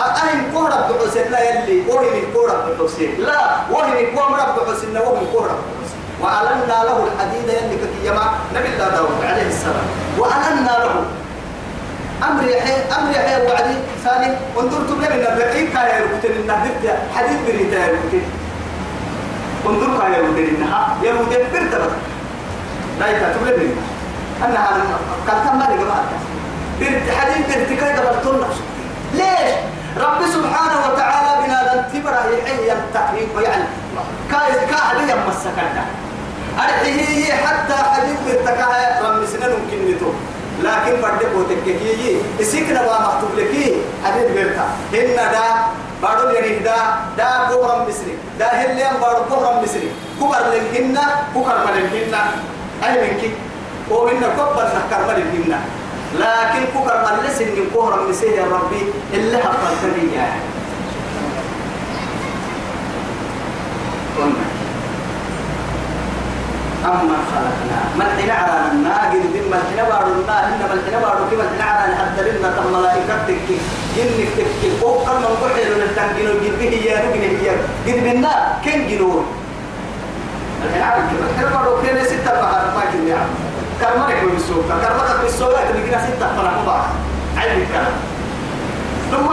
أهل 0.00 0.52
كورة 0.52 0.90
بحسين 0.90 1.32
لا 1.32 1.50
يلي 1.50 1.82
وهي 1.90 2.32
كورة 2.34 2.76
بحسين 2.80 3.20
لا 3.20 3.56
وهي 3.70 4.06
كورة 4.06 4.56
بحسين 4.66 4.96
وهي 4.96 5.26
كورة 5.32 5.58
بحسين 5.82 5.83
وألنا 6.24 6.78
له 6.88 6.98
الحديد 7.08 7.48
يلي 7.48 7.76
كيما 8.02 8.26
نبي 8.54 8.68
الله 8.68 8.88
داود 8.88 9.24
عليه 9.24 9.46
السلام. 9.54 9.86
وألنا 10.18 10.74
له. 10.84 10.94
أمر 12.28 12.42
يحيى 12.44 12.76
أمر 12.96 13.10
يحيى 13.10 13.36
وعدي 13.46 13.76
ثاني. 14.04 14.30
انظرتم 14.60 14.96
لمن 15.04 15.22
الرقيق 15.30 15.72
كان 15.72 15.86
يركتن 16.00 16.40
النهدت 16.40 16.84
حديث 17.16 17.38
بريتا 17.46 17.78
يركتن 17.86 18.22
انظر 19.66 19.90
كان 19.98 20.12
يركتن 20.12 20.54
النها 20.54 20.96
يركتن 21.02 21.44
برتبت 21.52 21.92
لا 23.00 23.06
يكتب 23.08 23.42
لمن 23.46 23.76
أنا 24.44 24.60
كان 25.26 25.36
كم 25.44 25.58
مرة 25.58 25.76
جماعة 25.82 26.04
برت 26.80 27.06
حديث 27.18 27.42
برتكاي 27.48 27.92
نفسه 28.40 28.64
ليش؟ 29.14 29.54
رب 29.96 30.20
سبحانه 30.36 30.78
وتعالى 30.92 31.46
بنا 31.46 31.88
تبرا 31.92 32.20
يحيي 32.38 32.72
التحريم 32.72 33.28
يعني 33.42 33.64
كاي 34.30 34.52
كاهدي 34.70 35.02
يمسكنا 35.12 35.84
أرحيه 36.58 37.32
حتى 37.32 37.74
حديث 37.74 38.18
برتكاي 38.26 38.84
رب 39.02 39.26
سنن 39.26 39.50
ممكن 39.50 39.78
نتو. 39.90 40.10
لكن 40.62 40.94
بدك 41.02 41.32
وتككي 41.36 42.18
اسكنا 42.40 42.82
ما 42.82 42.96
مكتوب 43.04 43.32
لك 43.38 43.54
حديث 44.04 44.26
برتا 44.34 44.66
هن 44.92 45.16
دا 45.16 45.44
بارو 46.02 46.28
يعني 46.30 46.58
دا. 46.58 46.76
دا 47.18 47.28
بورم 47.50 47.88
مصري 47.88 48.14
دا 48.38 48.46
هلين 48.46 49.00
بارو 49.02 49.24
بورم 49.30 49.62
مصري 49.62 49.90
كبر 50.20 50.42
لهن 50.52 50.98
كبر 51.34 51.56
ملهن 51.66 52.14
أي 52.84 52.92
منك 53.02 53.22
وإن 53.90 54.20
كبر 54.20 54.66
نكر 54.76 55.00
ملهن 55.08 55.52
لكن 56.14 56.62
كبر 56.74 56.96
ملسن 57.06 57.48
كبر 57.74 58.08
مسيح 58.08 58.44
ربي. 58.52 58.82
إلا 59.14 59.38
حقا 59.38 59.70
يعني 60.14 60.40
قلنا. 64.16 64.53
أما 66.84 67.16
خلقنا. 67.32 67.78
من 67.98 68.08
حين 68.16 68.30
عرانا 68.30 68.72
ناقل 68.84 69.22
دم 69.34 69.46
من 69.52 69.62
حين 69.68 69.80
بارنا 69.90 70.36
إن 70.46 70.52
حين 70.86 70.96
بارو 71.04 71.24
كما 71.30 71.44
حين 71.50 71.62
عرانا 71.68 71.94
حتى 72.00 72.20
لنا 72.22 72.48
تم 72.56 72.66
ملائكة 72.72 73.14
تكي. 73.28 73.56
جنك 73.96 74.28
تكي. 74.36 74.68
وقال 74.82 75.16
من 75.16 75.32
قحل 75.42 75.66
للتنجنو 75.80 76.32
جن 76.42 76.54
به 76.60 76.72
يا 76.88 76.96
نجن 77.04 77.22
هي 77.40 77.50
جن 77.86 77.98
منا 78.04 78.32
كن 78.64 78.80
جنون 78.88 79.24
الحين 80.64 80.82
عرانا 80.82 81.08
كما 81.10 81.26
حين 81.38 81.48
بارو 81.54 81.72
كنا 81.82 82.04
ستة 82.04 82.32
بحر 82.40 82.64
ما 82.76 82.82
كن 82.92 83.08
يعم 83.08 83.30
كرمك 83.80 84.10
بالسوق 84.32 84.64
كرمك 84.82 85.10
بالسوق 85.22 85.52
تلقينا 85.68 85.98
ستة 86.06 86.26
فرح 86.36 86.54
مباح 86.62 86.84
علم 87.38 87.62
الكلام. 87.62 87.94
ثم 89.10 89.26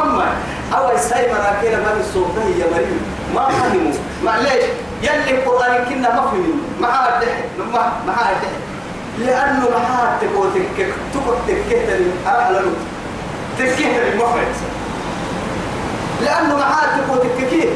أول 0.78 0.99
ساي 0.99 1.34
مراكينا 1.34 1.78
ما 1.78 1.93
بالسوق 1.97 2.28
هي 2.47 2.64
مريم. 2.74 3.02
ما 3.36 3.49
فهموا. 3.49 3.93
معليش 4.26 4.64
يلي 5.02 5.32
القرآن 5.32 5.86
كنا 5.89 6.16
ما 6.16 6.22
فهموا 6.22 6.56
ما 6.82 6.88
عاد 6.88 7.28
ما 7.74 7.93
ما 8.08 8.14
عاد 8.14 8.38
لأنه 9.20 9.70
ما 9.70 9.78
عاد 9.78 10.20
تقول 10.20 10.47
تك 10.54 10.88
تقول 11.14 11.36
تكهت 11.47 11.99
على 12.26 12.60
لو 12.60 12.72
تكهت 13.60 14.14
المفرد 14.14 14.54
لأنه 16.22 16.56
ما 16.56 16.64
عاد 16.64 17.06
تقول 17.08 17.20
تككيه 17.20 17.70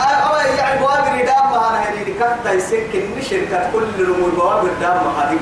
أو 0.00 0.34
يعني 0.58 0.80
بوابر 0.80 1.24
دام 1.26 1.50
ما 1.50 1.70
أنا 1.70 1.78
هني 1.88 2.14
كتا 2.14 2.52
يسكن 2.52 3.22
شركة 3.30 3.70
كل 3.72 4.02
الأمور 4.02 4.30
بوابر 4.30 4.68
دام 4.80 4.98
هذيك 5.18 5.40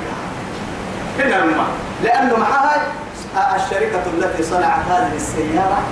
هنا 1.19 1.45
ما 1.45 1.67
لأنه 2.05 2.37
معها 2.37 2.83
الشركة 3.57 4.03
التي 4.19 4.43
صنعت 4.43 4.85
هذه 4.89 5.17
السيارة 5.17 5.83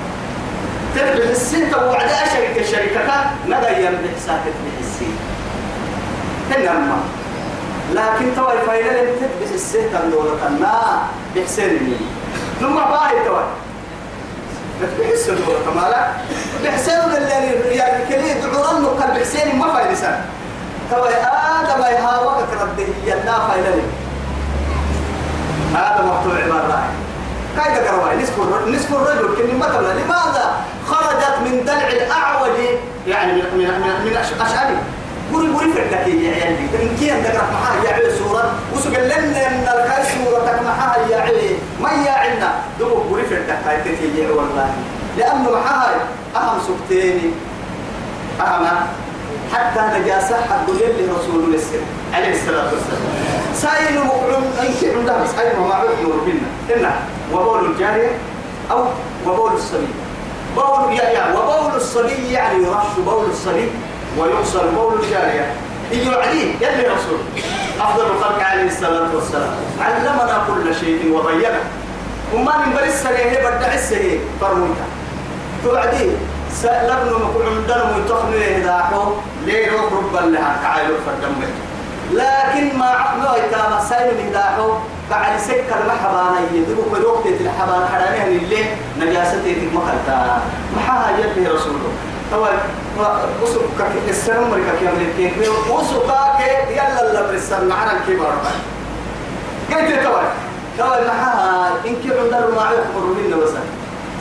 تبع 0.99 1.31
السين 1.31 1.71
توعد 1.71 2.09
شركة 2.33 2.67
شركة 2.71 3.31
نغير 3.49 3.93
بحساتك 4.05 4.55
بحسين 4.67 5.17
ما 6.51 6.99
لكن 7.93 8.37
توا 8.37 8.53
الفايدة 8.53 8.91
اللي 8.91 9.13
تبع 9.13 9.55
السين 9.55 9.93
تندورة 9.93 10.51
ما 10.61 11.03
بحسين 11.37 11.69
مين 11.73 12.01
لما 12.63 12.85
باهي 12.91 13.25
توا 13.25 13.43
بحسين 15.01 15.35
دورة 15.35 15.75
مالا 15.75 16.07
بحسين 16.65 16.95
اللي 16.95 17.77
يعني 17.77 18.07
كليه 18.09 18.33
دعوران 18.33 18.83
نقل 18.83 19.19
بحسين 19.21 19.59
ما 19.59 19.73
فايدة 19.73 19.95
سنة 19.95 20.25
توا 20.91 21.09
آدم 21.09 21.83
يهاوك 21.83 22.49
رده 22.61 22.87
يلا 23.07 23.39
فايدة 23.49 23.71
هذا 25.75 26.05
محتوى 26.05 26.43
عبارة. 26.43 26.83
كايدا 27.57 27.87
كرواي 27.91 28.23
نصف 28.23 28.41
الرجل 28.41 28.77
نصف 28.77 28.93
الرجل 28.95 29.57
مثلا 29.57 29.93
لماذا 30.01 30.55
خرجت 30.87 31.35
من 31.45 31.65
دلع 31.65 31.89
الأعوج؟ 31.89 32.59
يعني 33.07 33.33
من 33.33 33.39
من 33.55 33.65
من, 33.65 34.11
من 34.11 34.17
أشعري. 34.41 34.77
قولي 35.33 35.53
قولي 35.55 35.73
فردك 35.73 36.07
يا 36.07 36.33
عيالي 36.35 36.59
إن 36.83 36.97
كي 36.99 37.13
أنت 37.13 37.27
قرأت 37.27 37.53
معها 37.53 37.85
يا 37.85 37.93
عيال 37.95 38.19
سورة 38.19 38.53
وسجل 38.75 39.05
لنا 39.05 39.47
إن 39.47 39.63
الكاي 39.63 40.05
سورة 40.05 40.61
معها 40.65 40.97
يا 41.11 41.17
عيال 41.21 41.57
ما 41.83 41.91
يا 41.91 42.11
عنا 42.13 42.53
دوب 42.79 43.07
قولي 43.11 43.23
فردك 43.23 43.59
هاي 43.67 43.77
تتي 43.85 44.27
والله. 44.31 44.71
لأنه 45.19 45.51
معها 45.51 45.95
أهم 46.37 46.59
سكتيني 46.69 47.31
أهم. 48.41 48.67
حتى 49.55 49.81
نجاسة 50.01 50.37
حد 50.37 50.69
يلي 50.69 51.13
رسول 51.13 51.45
الله 51.45 51.59
عليه 52.15 52.33
الصلاة 52.33 52.65
والسلام. 52.73 53.03
سائل 53.55 53.99
مقلوم 54.07 54.45
أنك 54.61 54.95
عندها 54.97 55.27
سائل 55.37 55.61
ما 55.61 55.75
عرف 55.75 56.01
بنا 56.27 56.49
إنه 56.77 56.93
وبول 57.33 57.65
الجارية 57.71 58.11
أو 58.71 58.85
وبول 59.27 59.53
الصبي 59.53 59.89
بول 60.57 60.93
يا 60.93 61.03
يا 61.03 61.35
وبول 61.39 61.77
الصبي 61.77 62.33
يعني 62.33 62.59
يرش 62.63 62.93
بول 63.05 63.25
الصبي 63.31 63.69
ويغسل 64.19 64.69
بول 64.77 64.95
الجارية. 64.95 65.47
إيو 65.93 66.13
عليه 66.21 66.55
يلي 66.61 66.83
رسول. 66.89 67.19
أفضل 67.81 68.07
الخلق 68.07 68.43
عليه 68.43 68.67
الصلاة 68.67 69.15
والسلام. 69.15 69.55
علمنا 69.81 70.45
كل 70.49 70.75
شيء 70.75 71.13
وبينه 71.15 71.61
وما 72.35 72.53
من 72.59 72.73
برس 72.75 73.03
سنة 73.03 73.39
بدع 73.39 73.75
السنة 73.75 74.19
فرموتا 74.41 74.85
توعدي 75.65 76.11
لبن 76.65 77.13
مكون 77.15 77.47
عندنا 77.47 77.97
ميتوخن 77.97 78.33
يهداحو 78.33 79.13
ليه؟ 79.45 79.71
ربا 79.73 80.27
لها 80.27 80.57
كعايلو 80.63 80.95
فردمه 81.07 81.49
لكن 82.13 82.79
ما 82.79 82.87
عقلوا 82.87 83.37
يتاما 83.37 83.81
سايلو 83.89 84.19
يهداحو 84.19 84.73
بعد 85.11 85.41
سكر 85.41 85.79
محبانا 85.89 86.41
يدرو 86.55 86.83
كدوك 86.95 87.25
تتل 87.25 87.49
حبان 87.61 87.89
حرامي 87.93 88.19
هن 88.19 88.29
اللي 88.29 88.65
نجاستي 89.01 89.55
تك 89.55 89.73
مخلتا 89.75 90.41
محاها 90.77 91.19
يلي 91.19 91.49
رسوله 91.49 91.89
طبعا 92.33 92.51
وصل 93.43 93.61
كك 93.79 94.09
السلام 94.09 94.51
مريكا 94.51 94.73
كي 94.81 94.89
عمل 94.89 95.07
كيك 95.17 95.33
وصل 95.71 96.07
كاك 96.09 96.69
يلا 96.71 97.13
لا 97.13 97.27
برسال 97.27 97.69
معنا 97.69 97.93
الكبار. 97.93 98.33
قلت 99.71 100.05
طبعا. 100.05 100.25
طبعا 100.79 101.01
محاها 101.01 101.73
إن 101.87 101.97
كي 102.03 102.11
عندنا 102.21 102.47
ما 102.57 102.71
يخبروا 102.79 103.15
لنا 103.15 103.37
وسا 103.37 103.61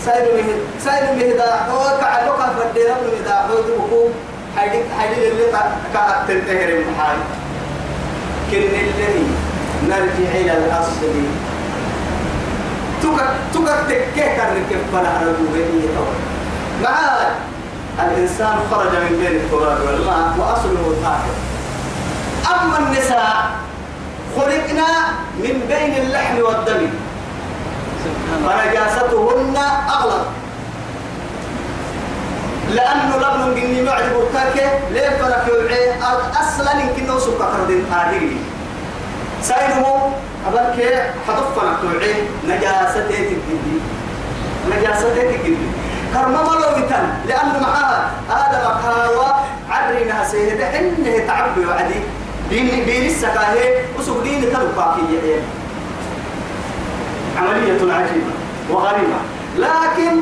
سايلو 0.05 0.37
مه 0.37 0.53
سايلو 0.85 1.13
مه 1.13 1.33
دا 1.37 1.55
هو 1.71 1.97
كعلو 2.01 2.33
كان 2.37 2.49
بدينا 2.59 2.93
من 2.93 3.23
دا 3.25 3.35
هو 3.41 3.61
دوكو 3.67 4.07
هيدي 4.57 4.77
هيدي 4.99 5.27
اللي 5.31 5.43
كا 5.93 6.23
تنتهي 6.27 6.79
محاي 6.79 7.17
كن 8.51 8.57
اللي 8.57 9.23
نرجع 9.87 10.31
إلى 10.35 10.53
الأصل. 10.57 11.13
تك 13.03 13.19
تك 13.53 13.69
تكيه 13.87 14.35
كرك 14.37 14.71
فلا 14.93 15.13
رجوعية 15.21 15.97
معاد 16.83 17.27
الإنسان 17.99 18.55
خرج 18.71 18.91
من 18.91 19.17
بين 19.19 19.35
التراب 19.41 19.79
والماء 19.85 20.35
وأصله 20.39 20.93
الآخر 20.99 21.35
أما 22.53 22.77
النساء 22.79 23.49
خلقنا 24.37 24.87
من 25.39 25.55
بين 25.67 25.93
اللحم 26.03 26.37
والدم. 26.37 26.87
فنجاستهن 28.45 29.57
أغلب 29.89 30.25
لأنه 32.75 33.17
لبن 33.17 33.55
جني 33.55 33.81
معجب 33.81 34.11
الكاكة 34.27 34.79
ليه 34.91 35.09
فلك 35.09 35.45
يوعي 35.47 35.93
أصلا 36.41 36.71
يمكن 36.81 37.07
نوصل 37.07 37.33
كفردين 37.39 37.85
آدري 37.93 38.37
سايدمو 39.41 40.11
أبلك 40.47 41.11
حضفنا 41.27 41.77
توعي 41.81 42.13
نجاستي 42.47 43.01
تجدي 43.01 43.77
نجاستي 44.71 45.09
تجدي 45.15 45.55
كرما 46.13 46.41
ملو 46.43 46.83
يتن 46.83 47.07
لأنه 47.27 47.59
معها 47.61 48.11
هذا 48.29 48.57
مكاوى 48.67 49.35
عرينا 49.69 50.27
سيدة 50.27 50.79
إنه 50.79 51.27
تعبي 51.27 51.65
وعدي. 51.65 51.99
دين 52.49 52.85
دين 52.85 53.05
السكاهي 53.05 53.75
وسوق 53.99 54.23
دين 54.23 54.41
تلقاكي 54.41 55.01
عملية 57.37 57.93
عجيبة 57.93 58.33
وغريبة. 58.69 59.19
لكن 59.57 60.19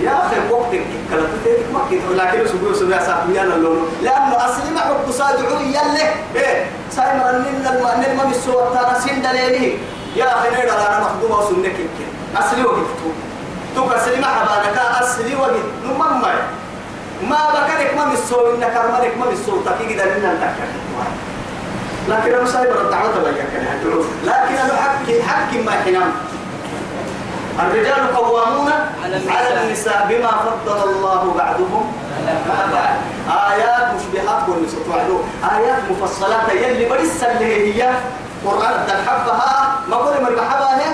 يا 0.00 0.26
أخي 0.26 0.36
وقتك 0.50 0.82
كلتك 1.10 1.66
ما 1.74 1.80
كنت 1.90 2.02
لكن 2.16 2.46
سبوع 2.48 2.72
سبوع 2.74 2.98
ساعة 2.98 3.24
يلا 3.30 3.54
اللون 3.54 3.88
لأنه 4.02 4.36
أصلي 4.36 4.70
ما 4.74 4.80
حب 4.80 5.10
صادعوا 5.10 5.60
يلا 5.60 6.02
إيه؟ 6.36 6.66
سايمر 6.90 7.32
نن 7.32 7.66
الم 7.66 7.86
نن 8.02 8.16
ما 8.16 8.24
بسوا 8.30 8.74
تانا 8.74 9.00
سين 9.00 9.22
دليله 9.22 9.78
يا 10.16 10.24
أخي 10.24 10.48
نيرا 10.50 10.72
أنا 10.88 11.00
مخدوم 11.00 11.30
وسنك 11.38 11.76
أصلي 12.36 12.64
وقت 12.64 12.76
تو. 13.74 13.88
كسلي 13.90 14.20
ما 14.20 14.26
حبانك 14.26 14.78
أصلي 15.00 15.34
وقت. 15.34 15.50
نمم 15.84 15.98
ما 16.22 16.32
ما 17.30 17.38
بكرك 17.54 17.94
ما 17.96 18.12
بسوا 18.12 18.54
إنك 18.54 18.76
أرملك 18.76 19.14
ما 19.18 19.26
بسوا 19.26 19.62
تكيد 19.66 20.00
لنا 20.00 20.34
نتكلم 20.34 20.82
لكن 22.08 22.34
أنا 22.34 22.46
سايبر 22.46 22.80
الدعوة 22.80 23.18
بيا 23.24 23.44
لكن 24.24 24.54
أنا 24.54 24.76
حكي 24.76 25.22
حكي 25.22 25.62
ما 25.62 25.72
حنام 25.72 26.12
الرجال 27.60 28.16
قوامون 28.16 28.72
على 29.04 29.62
النساء. 29.62 30.06
بما 30.08 30.28
فضل 30.28 30.88
الله 30.88 31.34
بعضهم. 31.38 31.92
آيات 33.50 33.86
مشبهات 33.94 34.48
والنساء 34.48 34.80
توعدوا 34.86 35.20
آيات 35.56 35.78
مفصلات 35.90 36.48
يلي 36.52 36.88
برس 36.88 37.22
اللي 37.22 37.74
هي. 37.74 37.90
قرآن 38.46 38.86
تحبها 38.86 39.80
ما 39.88 39.96
قول 39.96 40.22
مرحبا 40.22 40.66
هي. 40.66 40.80
إيه 40.80 40.86
ولا 40.86 40.87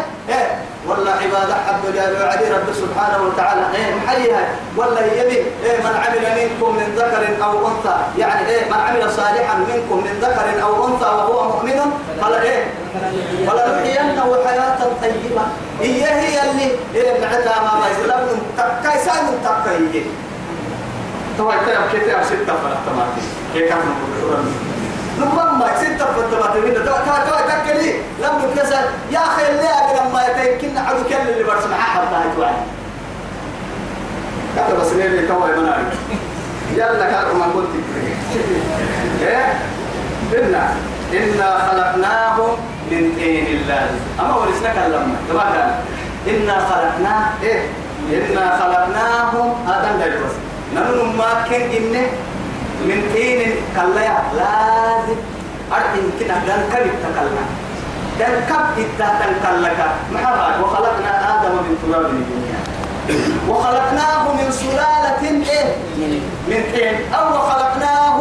جابوا 1.92 2.26
علي 2.26 2.48
رب 2.50 2.68
سبحانه 2.74 3.22
وتعالى. 3.26 3.62
إيه 3.76 3.94
محيها 3.94 4.44
ولا 4.76 5.00
يبي 5.06 5.36
إيه 5.64 5.78
من 5.84 5.94
عمل 6.04 6.24
منكم 6.40 6.76
من 6.76 6.94
ذكر 6.96 7.44
أو 7.44 7.68
أنثى. 7.68 7.96
يعني 8.18 8.48
إيه 8.48 8.64
من 8.64 8.80
عمل 8.86 9.12
صالحا 9.12 9.54
منكم 9.58 9.96
من 9.96 10.18
ذكر 10.22 10.62
أو 10.62 10.86
أنثى 10.86 11.04
وهو 11.04 11.48
مؤمن 11.48 11.80
فلا 12.22 12.42
إيه 12.42 12.64
فلنحيينه 13.46 14.36
حياة 14.46 14.78
طيبة. 15.02 15.42
هي 15.80 16.04
هي 16.04 16.50
اللي. 16.50 16.70
إيه 16.94 17.20
بعدها 17.20 17.60
ما 17.62 17.86
يسلم 17.90 18.42
تكاي 18.58 18.98
سان 18.98 19.26
تكاي 19.44 20.04
طبعا 21.38 21.56
كده 21.66 22.00
كده 22.06 22.22
ستة 22.22 22.54
فلا 22.62 22.76
تماتي. 22.86 23.22
كيف 23.54 23.68
كان 23.68 23.78
نمم 25.20 25.58
ما 25.58 25.68
ستة 25.80 26.04
فتبات 26.04 26.56
منه 26.56 26.78
تو 26.78 26.94
تو 27.06 27.14
تو 27.26 27.36
تكلي 27.48 27.92
لم 28.22 28.50
نكسر 28.50 28.84
يا 29.10 29.18
أخي 29.18 29.50
اللي 29.50 29.68
أقدر 29.68 30.12
ما 30.12 30.22
يتكلم 30.26 30.78
عدو 30.78 31.04
كل 31.08 31.30
اللي 31.30 31.44
برسم 31.44 31.74
حد 31.74 32.14
هاي 32.14 32.34
توعي 32.36 32.54
كذا 34.56 34.78
بس 34.80 34.92
ليه 34.92 35.28
كواي 35.28 35.56
مناري 35.56 35.84
يلا 36.76 37.10
كارو 37.10 37.34
ما 37.34 37.44
قلت. 37.44 37.68
إيه؟ 39.22 39.54
إنا 40.38 40.68
إنا 41.12 41.58
خلقناهم 41.70 42.56
من 42.90 43.14
دين 43.16 43.46
الله. 43.46 43.90
أما 44.20 44.36
ورثنا 44.36 44.72
كلامنا 44.72 45.16
كما 45.28 45.40
قال 45.40 45.74
إنا 46.28 46.58
خلقناه 46.58 47.24
إيه؟ 47.42 47.62
إنا 48.10 48.58
خلقناهم. 48.60 49.54
هذا 49.66 50.06
بس. 50.26 50.34
نحن 50.74 51.16
ما 51.18 51.44
كان 51.50 51.60
إنه 51.60 52.06
من 52.84 53.10
طين 53.14 53.52
كلا 53.76 54.08
لازم 54.38 55.18
أرحم 55.72 56.04
كنا 56.20 56.36
دان 56.46 56.62
كبت 56.72 56.94
تكلنا 57.04 57.44
دان 58.18 58.34
كبت 58.48 58.88
تكلك 58.98 59.80
محمد 60.12 60.60
وخلقنا 60.62 61.12
آدم 61.34 61.54
من 61.54 61.74
تراب 61.82 62.04
الدنيا. 62.04 62.60
وخلقناه 63.48 64.32
من 64.32 64.50
سلالة 64.50 65.22
إيه؟ 65.50 65.76
من 66.48 66.62
طين 66.74 67.12
أو 67.14 67.38
خلقناه 67.38 68.18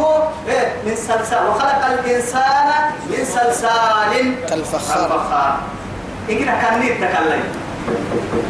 إيه؟ 0.48 0.72
من 0.86 0.96
سلسال. 0.96 1.48
وخلق 1.48 1.82
الإنسان 1.86 2.68
من 3.10 3.24
سلسال. 3.24 4.34
كالفخار. 4.48 5.58
إنك 6.30 6.46
كان 6.62 6.80
نيت 6.80 6.96
تكلم. 7.04 7.42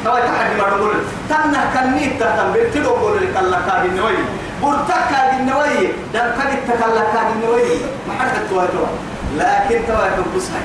توا 0.05 0.21
تحدي 0.21 0.55
ما 0.61 0.69
نقول. 0.77 0.95
تنه 1.29 1.71
كان 1.75 1.95
نيت 1.95 2.21
تهتم 2.21 2.53
بتلو 2.53 2.91
قول 2.91 3.17
لك 3.17 3.37
الله 3.43 3.59
كاد 3.67 3.85
النوي 3.85 4.17
برتك 4.65 5.03
كاد 5.11 5.41
النوي 5.41 5.87
دم 6.15 6.29
كاد 6.37 6.51
تكلم 6.69 7.05
كاد 7.15 7.29
النوي 7.37 7.63
ما 8.09 8.15
حد 8.19 8.49
تواجه 8.51 8.87
لكن 9.39 9.87
توا 9.89 10.09
تبص 10.17 10.49
هاي 10.55 10.65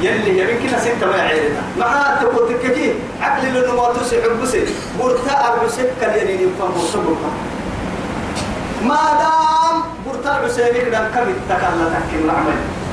يلي 0.00 0.38
يمكن 0.38 0.78
ستة 0.78 1.06
ما 1.06 1.20
عيرنا 1.22 1.62
مع 1.78 2.16
تقول 2.20 2.48
تكجي 2.48 2.92
عقل 3.20 3.54
لأنه 3.54 3.74
ما 3.74 3.92
تسي 3.92 4.22
حبسي 4.22 4.64
برتا 5.00 5.34
أربسك 5.48 5.90
كالينين 6.00 6.40
يفهم 6.48 6.72
برتا 6.72 7.30
ما 8.82 9.00
دام 9.20 9.76
برتا 10.06 10.38
أربسينك 10.38 10.88
دم 10.94 11.06
كم 11.14 11.26
تكلم 11.48 11.90
تكلم 11.94 12.24
العمل. 12.24 12.83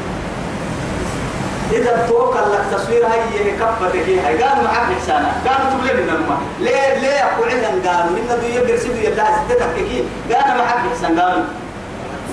إذا 1.71 2.05
توكل 2.09 2.39
لك 2.53 2.63
تصوير 2.79 3.05
هاي 3.07 3.51
كفتك 3.59 4.09
هاي 4.25 4.43
قالوا 4.43 4.63
معك 4.63 4.87
إحسانا 4.99 5.31
قالوا 5.47 5.71
تبلي 5.71 5.93
من 6.03 6.09
الماء 6.09 6.37
ليه 6.59 6.99
ليه 6.99 7.25
أقول 7.25 7.49
عندنا 7.49 7.91
قالوا 8.01 8.17
إن 8.17 8.27
دو 8.41 8.47
يقدر 8.47 8.77
سيدو 8.77 8.95
يلا 8.97 9.25
سيدتك 9.47 9.75
كي 9.75 10.03
قالوا 10.33 10.63
معك 10.63 10.81
إحسان 10.93 11.19
قالوا 11.19 11.43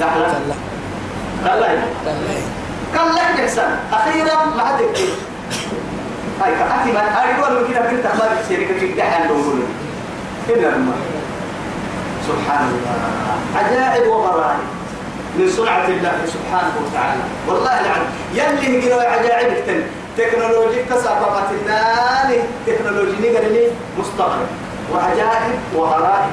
زحلا 0.01 0.27
قال 1.47 1.61
لا. 1.61 1.69
قال 2.99 3.15
لك 3.15 3.41
إحسان 3.41 3.77
أخيرا 3.93 4.45
ما 4.57 4.65
حد 4.65 4.81
يكتب 4.81 5.09
هاي 6.43 6.51
كأتي 6.55 6.93
ما 6.93 7.03
يقول 7.39 7.63
من 7.63 7.69
كده 7.73 7.81
كنت 7.91 8.07
أخبار 8.07 8.29
سيرك 8.49 8.69
كي 8.81 8.93
دحان 8.93 9.29
دولون 9.29 9.63
إلا 10.49 10.69
الماء 10.69 10.97
سبحان 12.29 12.69
الله. 12.69 13.59
عجائب 13.59 14.09
وغرائب 14.09 14.59
من 15.39 15.49
صنعة 15.57 15.89
الله 15.89 16.17
سبحانه 16.27 16.75
وتعالى. 16.83 17.23
والله 17.49 17.81
العظيم 17.81 18.11
يلي 18.35 18.79
هجروا 18.79 19.03
عجائب 19.03 19.67
تن 19.67 19.83
تكنولوجي 20.19 20.83
كسابقة 20.91 21.49
النار 21.51 22.43
تكنولوجي 22.67 23.17
نقل 23.25 23.53
لي 23.53 23.71
مستغرب. 23.99 24.49
وعجائب 24.93 25.59
وغرائب. 25.75 26.33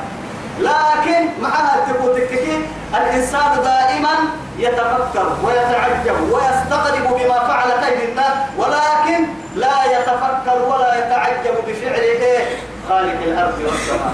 لكن 0.60 1.42
معها 1.42 1.86
تقول 1.88 2.16
تككي 2.16 2.62
الإنسان 2.96 3.52
دائما 3.64 4.16
يتفكر 4.58 5.28
ويتعجب 5.44 6.18
ويستغرب 6.32 7.08
بما 7.20 7.40
فعل 7.40 7.72
قيد 7.72 8.10
الناس 8.10 8.34
ولكن 8.58 9.26
لا 9.56 9.78
يتفكر 9.86 10.58
ولا 10.70 11.00
يتعجب 11.00 11.56
بفعل 11.68 12.00
إيه 12.00 12.46
خالق 12.90 13.20
الأرض 13.24 13.60
والسماء. 13.66 14.14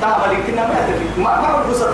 تعمل 0.00 0.36
كنا 0.46 0.62
ما 0.68 0.74
تفك 0.88 1.18
ما 1.18 1.40
ما 1.40 1.48
حبسة 1.48 1.90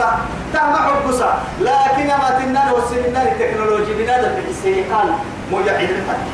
تا 0.52 0.62
ما 0.72 0.78
حبسة 0.86 1.28
لكن 1.60 2.06
ما 2.06 2.30
تنال 2.38 2.72
والسنين 2.74 3.16
التكنولوجيا 3.16 3.94
بنادم 3.98 4.32
بحسيقان 4.36 5.08
مجاعد 5.52 5.88
الحد 5.90 6.24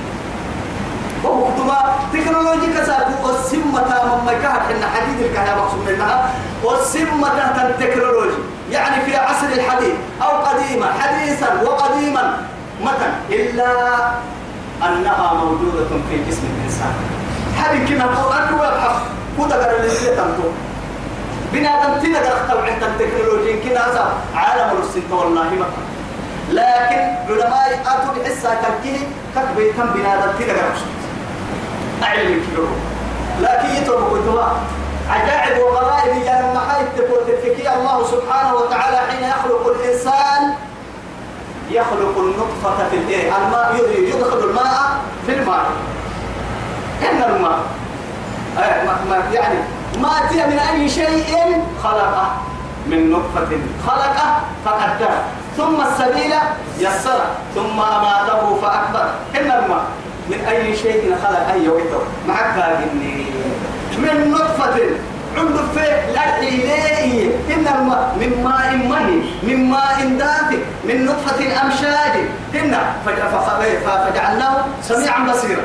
وقتما 1.25 1.79
تكنولوجيا 2.13 2.81
كساكو 2.81 3.27
والسمة 3.27 3.81
من 4.05 4.25
مكاك 4.27 4.63
إن 4.73 4.83
حديد 4.95 5.21
الكهيا 5.21 5.55
مقصود 5.55 5.91
منها. 5.91 6.31
والسمة 6.65 7.29
تحت 7.29 7.57
التكنولوجيا 7.59 8.39
يعني 8.71 9.05
في 9.05 9.17
عصر 9.17 9.47
الحديث. 9.47 9.95
أو 10.23 10.29
قديما 10.29 10.87
حديثا 11.01 11.63
وقديما. 11.63 12.37
متى 12.85 13.09
إلا 13.31 13.71
أنها 14.83 15.35
موجودة 15.35 15.89
في 16.09 16.25
جسم 16.29 16.43
الإنسان. 16.57 16.93
حبي 17.57 17.87
كنا 17.87 18.07
قرآن 18.07 18.55
ويبحث 18.55 18.97
كودا 19.37 19.55
قرر 19.55 19.77
اللي 19.77 20.17
تنتو 20.17 20.49
بنادم 21.53 21.99
تنقر 22.03 22.33
اختوع 22.37 22.63
عند 22.65 22.83
التكنولوجيا 22.83 23.57
كنا 23.65 24.11
عالم 24.35 24.79
السنة 24.83 25.21
والله 25.21 25.43
ما. 25.61 25.67
لكن 26.51 27.01
علماء 27.29 27.83
أتوا 27.87 28.23
بحسة 28.23 28.51
تركيه 28.55 28.99
كتبه 29.35 29.73
كم 29.77 29.87
بنادم 29.95 30.33
تنقر 30.39 30.57
أعلم 32.03 32.41
كيلو 32.47 32.67
لكن 33.41 33.69
يتربوا 33.83 34.19
قدوا 34.19 34.43
عجائب 35.11 35.63
وغرائب 35.63 36.13
لما 36.23 36.61
حي 36.71 36.85
تقول 36.97 37.21
تفكي 37.29 37.75
الله 37.75 38.05
سبحانه 38.11 38.55
وتعالى 38.55 38.97
حين 38.97 39.29
يخلق 39.29 39.67
الإنسان 39.77 40.55
يخلق 41.71 42.19
النطفة 42.19 42.89
في 42.91 42.97
الماء 42.97 43.77
يدخل 43.99 44.39
الماء 44.39 44.91
في 45.27 45.33
الماء. 45.33 45.65
إن 47.03 47.23
الماء 47.23 47.61
يعني 49.33 49.59
ما 49.99 50.09
أتي 50.19 50.47
من 50.47 50.59
أي 50.59 50.89
شيء 50.89 51.63
خلقه. 51.83 52.31
من 52.87 53.11
نطفة. 53.11 53.59
خلقه 53.87 54.41
فقدره. 54.65 55.23
ثم 55.57 55.81
السبيل 55.81 56.33
يسره. 56.79 57.27
ثم 57.55 57.81
أماته 57.81 58.61
فأكبر. 58.63 59.11
إن 59.37 59.51
الماء 59.51 59.85
من 60.29 60.41
أي 60.49 60.77
شيء 60.77 61.17
خلق 61.25 61.49
أي 61.53 61.69
ويتر 61.69 62.03
معك 62.29 62.57
إني. 62.59 63.25
من 63.99 64.31
نطفة. 64.31 64.81
عنده 65.37 65.63
في 65.75 66.13
لا 66.15 66.39
إليه 66.39 67.31
إن 67.55 67.67
الماء 67.79 68.17
من 68.21 68.43
ماء 68.45 68.77
مهي. 68.77 69.21
من 69.43 69.71
ماء 69.71 70.09
دافئ 70.19 70.59
من 70.85 71.07
نطفة 71.07 71.63
أمشاج. 71.63 72.15
إن 72.55 72.79
فجعلناه 73.87 74.65
سميعا 74.83 75.33
بصيرا. 75.33 75.63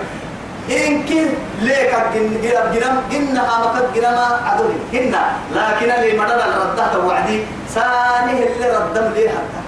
إن 0.70 1.05
كن 1.05 1.28
ليك 1.61 1.95
جرب 2.43 2.74
جرم 2.74 3.01
جنها 3.11 3.53
مكت 3.66 3.86
جرما 3.95 4.41
عدوني 4.45 4.80
هنا 4.93 5.24
لكن 5.55 5.91
اللي 5.91 6.18
مدد 6.20 6.32
الردات 6.32 6.95
وعدي 6.95 7.43
سانه 7.70 8.32
اللي 8.32 8.78
ردم 8.78 9.13
ليه 9.13 9.30
حتى. 9.30 9.61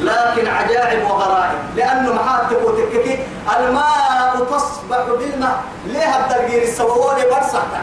لكن 0.00 0.48
عجائب 0.48 1.04
وغرائب. 1.04 1.58
لأنه 1.76 2.12
محاتك 2.12 2.58
وتككي 2.64 3.18
الماء 3.58 4.46
تصبح 4.50 4.98
بالماء. 5.18 5.56
ليه 5.86 6.16
الدرجير 6.16 6.62
السوول 6.62 7.14
برصحتا 7.30 7.82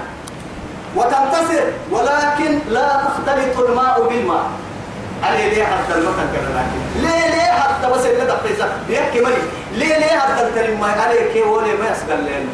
وتنتصر. 0.95 1.63
ولكن 1.91 2.59
لا 2.69 2.87
تختلط 3.05 3.59
الماء 3.69 4.07
بالماء. 4.09 4.43
علي 5.23 5.49
ليه 5.49 5.63
حتى 5.63 5.97
المكان 5.97 6.27
كذا 6.33 6.65
ليه 6.95 7.27
ليه 7.27 7.51
حتى 7.51 7.91
بس 7.91 8.05
اللي 8.05 8.25
دقيسة 8.25 8.69
بيحكي 8.87 9.21
ملي 9.21 9.41
ليه 9.73 9.97
ليه 9.97 10.19
حتى 10.19 10.41
الترم 10.41 10.79
ما 10.79 10.87
عليك 10.87 11.45
ولي 11.47 11.73
ما 11.73 11.91
يسقل 11.91 12.23
لين 12.23 12.49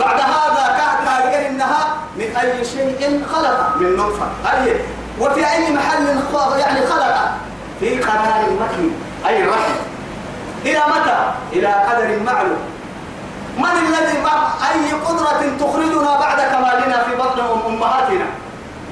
بعد 0.00 0.20
هذا 0.20 0.76
كانت 0.78 1.08
قال 1.08 1.34
إنها 1.34 1.96
من 2.16 2.36
أي 2.36 2.64
شيء 2.64 3.22
خلق 3.32 3.76
من 3.76 3.96
نطفة 3.96 4.26
أي 4.52 4.76
وفي 5.20 5.52
أي 5.52 5.72
محل 5.72 6.20
يعني 6.58 6.86
خلق؟ 6.86 7.32
في 7.80 7.98
قرار 7.98 8.44
مكين 8.60 8.94
أي 9.26 9.42
الرحم 9.42 9.72
إلى 10.64 10.78
متى؟ 10.78 11.32
إلى 11.52 11.66
قدر 11.66 12.18
معلوم. 12.26 12.58
من 13.58 13.64
الذي 13.64 14.18
أي 14.70 14.92
قدرة 14.92 15.56
تخرجنا 15.60 16.16
بعد 16.20 16.40
كمالنا 16.40 17.02
في 17.02 17.16
بطن 17.16 17.60
أمهاتنا؟ 17.66 18.24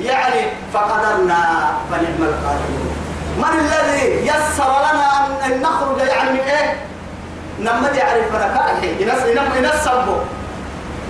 يعني 0.01 0.47
فقدرنا 0.75 1.73
فنعم 1.91 2.21
القادرون. 2.21 2.97
من 3.39 3.61
الذي 3.61 4.27
يسر 4.27 4.71
لنا 4.81 5.27
أن 5.47 5.63
نخرج 5.63 5.99
يعني 6.09 6.31
من 6.31 6.39
إيه؟ 6.41 6.77
نمد 7.61 7.95
يعرف 7.97 8.35
لك 8.35 8.61
الحين 8.71 9.01
ينسبه 9.01 10.17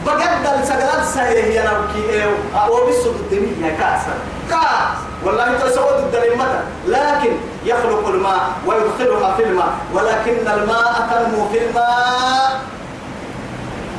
بقد 0.06 0.60
السجلات 0.60 1.04
سهيه 1.14 1.44
هي 1.44 1.58
نبكي 1.66 2.10
إيه؟ 2.10 2.24
أو 2.54 2.86
بسوا 2.88 3.12
الدنيا 3.12 3.70
كاسر. 3.70 4.16
كاس. 4.50 4.98
والله 5.24 5.58
تسود 5.58 5.98
الدليمة 5.98 6.46
لكن 6.86 7.32
يخلق 7.64 8.08
الماء 8.08 8.40
ويدخلها 8.66 9.36
في 9.36 9.42
الماء. 9.44 9.72
ولكن 9.94 10.48
الماء 10.48 11.08
تنمو 11.10 11.48
في 11.48 11.66
الماء. 11.66 12.60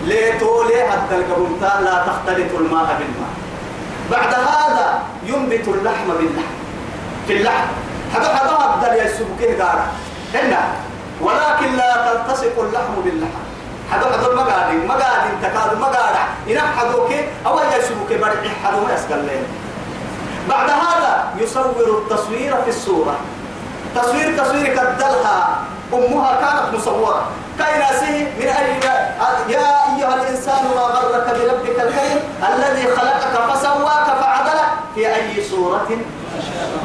ليتو 0.05 0.63
ليه 0.63 0.83
حتى 0.89 1.15
القبمتا 1.15 1.81
لا 1.83 2.03
تختلط 2.07 2.59
الماء 2.59 2.85
بالماء. 2.99 3.31
بعد 4.11 4.33
هذا 4.33 4.99
ينبت 5.25 5.67
اللحم 5.67 6.07
باللحم 6.19 6.55
في 7.27 7.33
اللحم. 7.37 7.67
هذا 8.13 8.27
هذا 8.27 8.57
أبدل 8.65 9.05
يسبكه 9.05 9.63
قارا 9.63 9.87
هنا. 10.33 10.61
ولكن 11.21 11.75
لا 11.77 11.91
تلتصق 12.07 12.59
اللحم 12.59 12.93
باللحم. 13.05 13.43
هذا 13.91 14.05
هذا 14.05 14.35
مقادين 14.35 14.87
مقادين 14.87 15.35
تكاد 15.41 15.79
مقادع 15.79 16.23
إن 16.49 16.59
حدوك 16.59 17.11
أو 17.45 17.59
يسبك 17.59 18.19
برع 18.21 18.43
حدو 18.63 18.81
ما 18.81 18.95
بعد 20.49 20.69
هذا 20.69 21.33
يصور 21.37 22.01
التصوير 22.01 22.55
في 22.63 22.69
الصورة. 22.69 23.15
تصوير 23.95 24.37
تصوير 24.37 24.67
كدلها 24.67 25.57
أمها 25.93 26.31
كانت 26.41 26.75
مصورة. 26.75 27.27
كايناسه 27.59 28.27
من 28.39 28.47
أجل 28.47 29.51
يا 29.53 29.67
أيها 29.97 30.15
الإنسان 30.15 30.63
ما 30.75 30.81
غرك 30.81 31.25
بربك 31.25 31.69
الكريم 31.69 32.19
الذي 32.53 32.87
خلقك 32.95 33.53
فسواك 33.53 34.05
فعدلك؟ 34.21 34.69
في 34.95 35.15
أي 35.15 35.43
صورة؟ 35.49 35.87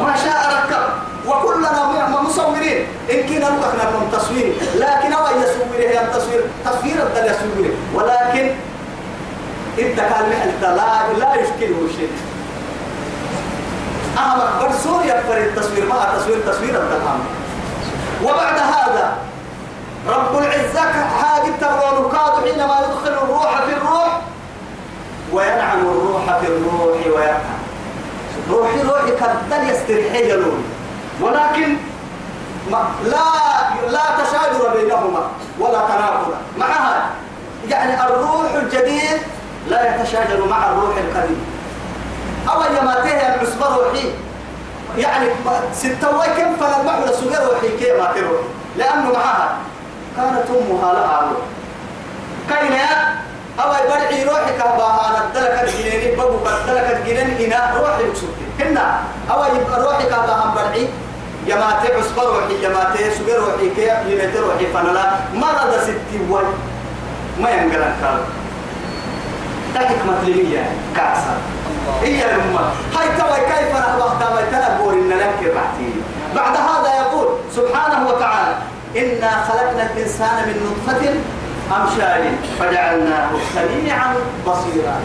ما 0.00 0.14
شاء 0.24 0.54
ركب. 0.54 0.84
وكلنا 1.26 2.20
مصورين. 2.22 2.86
إن 3.10 3.22
كنا 3.28 3.50
نقخنا 3.50 3.90
من 3.90 4.08
تصوير. 4.12 4.54
لكن 4.74 5.12
هو 5.12 5.26
يصور 5.26 5.78
هي 5.78 6.00
التصوير؟ 6.00 6.40
تصوير 6.64 7.02
الدل 7.02 7.26
يصور. 7.26 7.70
ولكن 7.94 8.54
إنت 9.78 9.96
كان 9.96 10.30
لا 10.62 11.18
لا 11.18 11.34
يشكله 11.34 11.88
شيء. 11.96 12.10
أهم 14.18 14.40
برسول 14.60 15.06
يكبر 15.06 15.36
التصوير 15.36 15.86
مع 15.86 16.04
تصوير 16.16 16.38
تصوير 16.46 16.82
الدلهم 16.82 17.20
وبعد 18.24 18.58
هذا 18.58 19.16
رب 20.08 20.38
العزة 20.38 20.80
حاجة 21.20 21.52
ترون 21.60 22.12
حينما 22.44 22.76
يدخل 22.80 23.12
الروح 23.24 23.62
في 23.62 23.72
الروح 23.72 24.20
وينعم 25.32 25.78
الروح 25.78 26.38
في 26.38 26.46
الروح 26.46 27.06
ويرحم 27.06 27.56
روحي 28.50 28.82
روحي 28.82 29.10
كدل 29.10 29.70
يستريحي 29.70 30.30
يلون 30.30 30.64
ولكن 31.20 31.76
ما 32.70 32.88
لا 33.04 33.90
لا 33.90 34.00
تشاجر 34.18 34.76
بينهما 34.76 35.28
ولا 35.58 35.78
تناقض. 35.78 36.34
معها 36.58 37.10
يعني 37.68 38.04
الروح 38.06 38.54
الجديد 38.54 39.20
لا 39.68 39.96
يتشاجر 39.96 40.46
مع 40.48 40.70
الروح 40.70 40.96
القديم. 40.96 41.46
أو 42.48 42.62
يما 42.62 42.94
تهي 42.94 43.34
العصبة 43.34 43.76
روحي؟ 43.76 44.10
يعني 44.98 45.26
ستة 45.74 46.24
كم 46.26 46.56
فلما 46.60 46.92
حول 46.92 47.14
سجر 47.14 47.46
روحي 47.52 47.68
كي 47.78 47.92
ما 47.98 48.12
تروح 48.12 48.40
لأنه 48.76 49.12
معها 49.12 49.56
كانت 50.16 50.48
أمها 50.50 50.92
لها 50.92 51.20
روح 51.20 51.44
كاينة 52.50 52.88
أو 53.60 53.72
يبرعي 53.72 54.24
روحي 54.24 54.52
كهباها 54.58 55.22
ندلك 55.30 55.56
الجنين 55.64 56.16
بابو 56.16 56.38
ندلك 56.64 56.96
الجنين 56.96 57.52
هنا 57.52 57.76
روحي 57.76 58.10
بسوتي 58.10 58.46
هنا 58.60 59.00
أو 59.30 59.44
يبقى 59.44 59.82
روحي 59.82 60.04
كهباها 60.04 60.54
برعي. 60.54 60.88
يماتي 61.46 61.94
عصبة 61.94 62.22
روحي 62.22 62.64
يماتي 62.64 63.10
سجر 63.10 63.38
روحي 63.38 63.70
كي 63.76 63.86
يماتي 64.10 64.38
روحي 64.38 64.66
فنلا. 64.66 65.04
مرض 65.34 65.72
ستي 65.82 66.18
وي. 66.30 66.42
ما 67.40 67.50
ينقلن 67.50 67.94
كارو 68.02 68.24
تحكمة 69.74 70.20
لمية 70.24 70.70
كاسر 70.96 71.36
هي 72.02 72.24
الأمة. 72.24 72.60
هاي 72.96 73.08
توا 73.18 73.36
كيف 73.36 73.76
نحبه؟ 73.76 74.08
تما 74.20 74.40
تنبور 74.52 74.92
إن 74.92 75.08
لك 75.08 75.54
بعد 76.36 76.56
هذا 76.56 76.94
يقول 76.94 77.26
سبحانه 77.56 78.08
وتعالى 78.08 78.54
إنا 78.96 79.44
خلقنا 79.48 79.90
الإنسان 79.92 80.36
من 80.46 80.56
نطفة 80.66 81.14
أمشاج 81.76 82.22
فجعلناه 82.58 83.30
سميعا 83.54 84.14
بصيرا. 84.46 84.96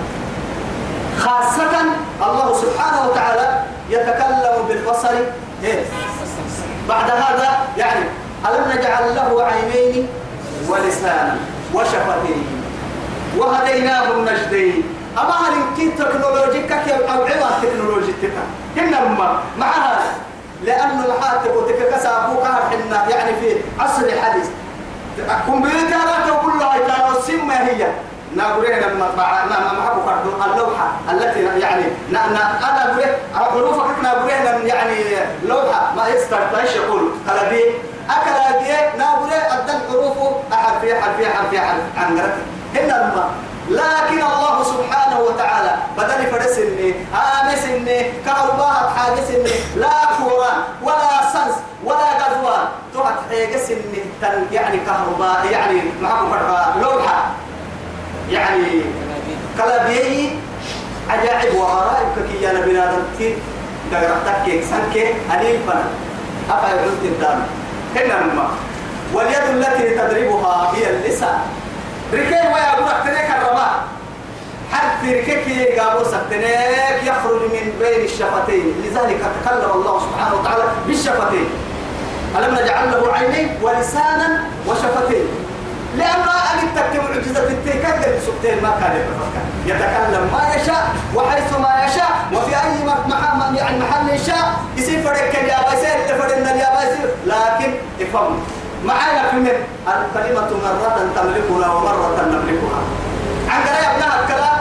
خاصة 1.19 1.73
الله 2.21 2.61
سبحانه 2.61 3.09
وتعالى 3.09 3.63
يتكلم 3.89 4.67
بالبصر. 4.67 5.15
إيه؟ 5.63 5.83
بعد 6.89 7.11
هذا 7.11 7.49
يعني 7.77 8.05
ألم 8.45 8.79
نجعل 8.79 9.15
له 9.15 9.43
عينين 9.43 10.07
ولسانا 10.69 11.37
وشفتين 11.73 12.45
وهديناه 13.37 14.11
النجدين. 14.11 14.83
أما 15.17 15.31
هل 15.31 15.53
كي 15.77 15.91
تكنولوجي 15.91 16.61
كي 16.67 16.93
أو 16.93 17.07
عوى 17.07 17.51
تكنولوجي 17.61 18.13
تكا 18.21 18.43
هنا 18.77 19.07
ما 19.07 19.39
معها 19.59 19.99
لأنه 20.64 21.05
الحاتب 21.05 21.55
وتككسابو 21.55 22.41
حنا 22.43 23.09
يعني 23.09 23.36
في 23.36 23.55
عصر 23.80 24.01
الحديث 24.01 24.47
كمبيوترات 25.47 26.41
كلها 26.45 26.78
كانوا 26.88 27.18
السمة 27.20 27.53
هي 27.53 27.88
نقولين 28.36 28.80
لما 28.80 29.07
طبعنا 29.16 29.59
ما 29.74 29.82
حبوا 29.89 30.03
كردو 30.05 30.53
اللوحة 30.53 30.91
التي 31.12 31.59
يعني 31.59 31.84
نا 32.12 32.28
نا 32.28 32.59
أنا 32.59 32.93
أقول 32.93 33.03
حروفك 33.36 34.03
نقولين 34.03 34.68
يعني 34.68 34.95
لوحة 35.45 35.93
ما 35.95 36.07
يستر 36.07 36.39
إيش 36.62 36.76
يقول 36.76 37.12
قلبي 37.30 37.64
أكل 38.09 38.64
دي 38.64 38.99
نقول 39.03 39.30
أدن 39.34 39.80
حروفه 39.89 40.36
أحرف 40.53 40.82
حرف 40.82 41.26
حرف 41.36 41.55
حرف 41.55 41.82
عن 41.97 42.20
هنا 42.76 43.01
الماء 43.01 43.30
لكن 43.72 44.19
الله 44.19 44.63
سبحانه 44.63 45.19
وتعالى 45.19 45.74
بدل 45.97 46.19
فرسني 46.32 46.93
آمسني 47.15 47.97
كهرباء 48.26 48.93
حاجسني 48.95 49.53
لا 49.76 49.95
كوران 50.17 50.57
ولا 50.84 51.11
سنس 51.34 51.55
ولا 51.84 52.09
غزوان. 52.19 52.65
تحت 52.95 53.17
حاجسني 53.30 54.03
يعني 54.51 54.78
كهرباء 54.78 55.45
يعني 55.51 55.82
معكم 56.01 56.32
لوحة. 56.82 57.32
يعني 58.30 58.82
كلابي 59.57 60.39
عجائب 61.09 61.55
وغرائب 61.55 62.07
كي 62.28 62.51
أنا 62.51 62.59
بنادم 62.59 63.03
تي 63.17 63.36
دقرتك 63.91 64.63
سنك 64.69 64.95
أليل 65.34 65.59
فن 65.67 65.84
أفعل 66.49 66.80
عدت 66.80 67.03
الدم 67.03 67.39
هنا 67.95 68.15
الماء 68.22 68.51
واليد 69.13 69.45
التي 69.49 69.95
تضربها 69.95 70.72
هي 70.76 70.89
اللسان. 70.89 71.39
ركين 72.14 72.45
ويا 72.53 72.74
أبو 72.74 72.84
ركتنيك 72.84 73.30
الرماء. 73.41 73.74
حتى 74.74 75.20
ركيك 75.20 75.80
قابو 75.80 76.03
سكتنيك 76.03 77.03
يخرج 77.03 77.41
من 77.41 77.74
بين 77.80 78.05
الشفتين. 78.05 78.66
لذلك 78.84 79.22
تكلم 79.43 79.72
الله 79.76 79.99
سبحانه 79.99 80.36
وتعالى 80.39 80.64
بالشفتين. 80.88 81.49
ألم 82.38 82.55
نجعل 82.55 82.91
له 82.91 83.14
عينين 83.14 83.49
ولسانا 83.62 84.43
وشفتين؟ 84.68 85.26
لأن 85.97 86.22
أجد 86.53 86.70
تكتب 86.76 87.03
معجزة 87.09 87.43
التكلم 87.43 88.20
سبتين 88.26 88.64
ما 88.64 88.72
كان 88.82 88.91
يتفكر 88.95 89.43
يتكلم 89.66 90.30
ما 90.34 90.55
يشاء 90.55 90.95
وحيث 91.16 91.53
ما 91.59 91.86
يشاء 91.86 92.12
وفي 92.34 92.55
أي 92.55 92.86
محل 93.07 93.55
يعني 93.55 93.80
محل 93.80 94.09
يشاء. 94.09 94.53
يصير 94.78 95.03
فرق 95.03 95.39
اليابا 95.39 95.74
يصير 95.74 96.07
تفرق 96.07 96.38
اليابا 96.38 96.84
يصير 96.84 97.09
لكن 97.26 97.74
افهم 98.01 98.39
معانا 98.86 99.29
في 99.32 99.38
الكلمة 99.88 100.49
مرة 100.63 100.97
تملكنا 101.15 101.67
ومرة 101.73 102.17
نملكها 102.32 102.82
عن 103.49 103.61
قراءة 103.61 103.95
ابنها 103.95 104.23
الكلام 104.23 104.57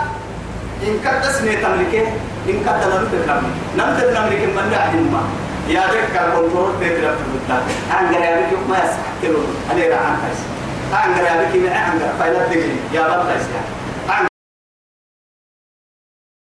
إن 0.82 0.94
كنت 1.04 1.24
اسمي 1.30 1.56
تملكه 1.56 2.06
إن 2.48 2.58
كنت 2.64 2.82
نملك 2.92 3.28
نملك 3.28 3.52
نملك 3.76 4.18
نملك 4.18 4.42
من 4.56 4.70
نعلم 4.72 5.08
ما 5.12 5.22
يا 5.68 5.80
ذلك 5.80 6.10
الكنترول 6.14 6.72
تدري 6.80 7.00
في 7.00 7.22
البلدان 7.26 7.62
عن 7.90 8.14
قراءة 8.14 8.50
ما 8.68 8.76
يسحب 8.78 9.12
كيلو 9.22 9.38
أنا 9.72 9.94
راح 9.94 10.02
عن 10.06 10.16
كيس 10.22 10.40
عن 10.92 11.14
قراءة 11.14 11.56
ما 11.56 11.70
عن 11.76 11.98
قراءة 11.98 12.14
فايلة 12.18 12.46
تجري 12.50 12.76
يا 12.92 13.02
رب 13.02 13.22
تيسير. 13.28 13.62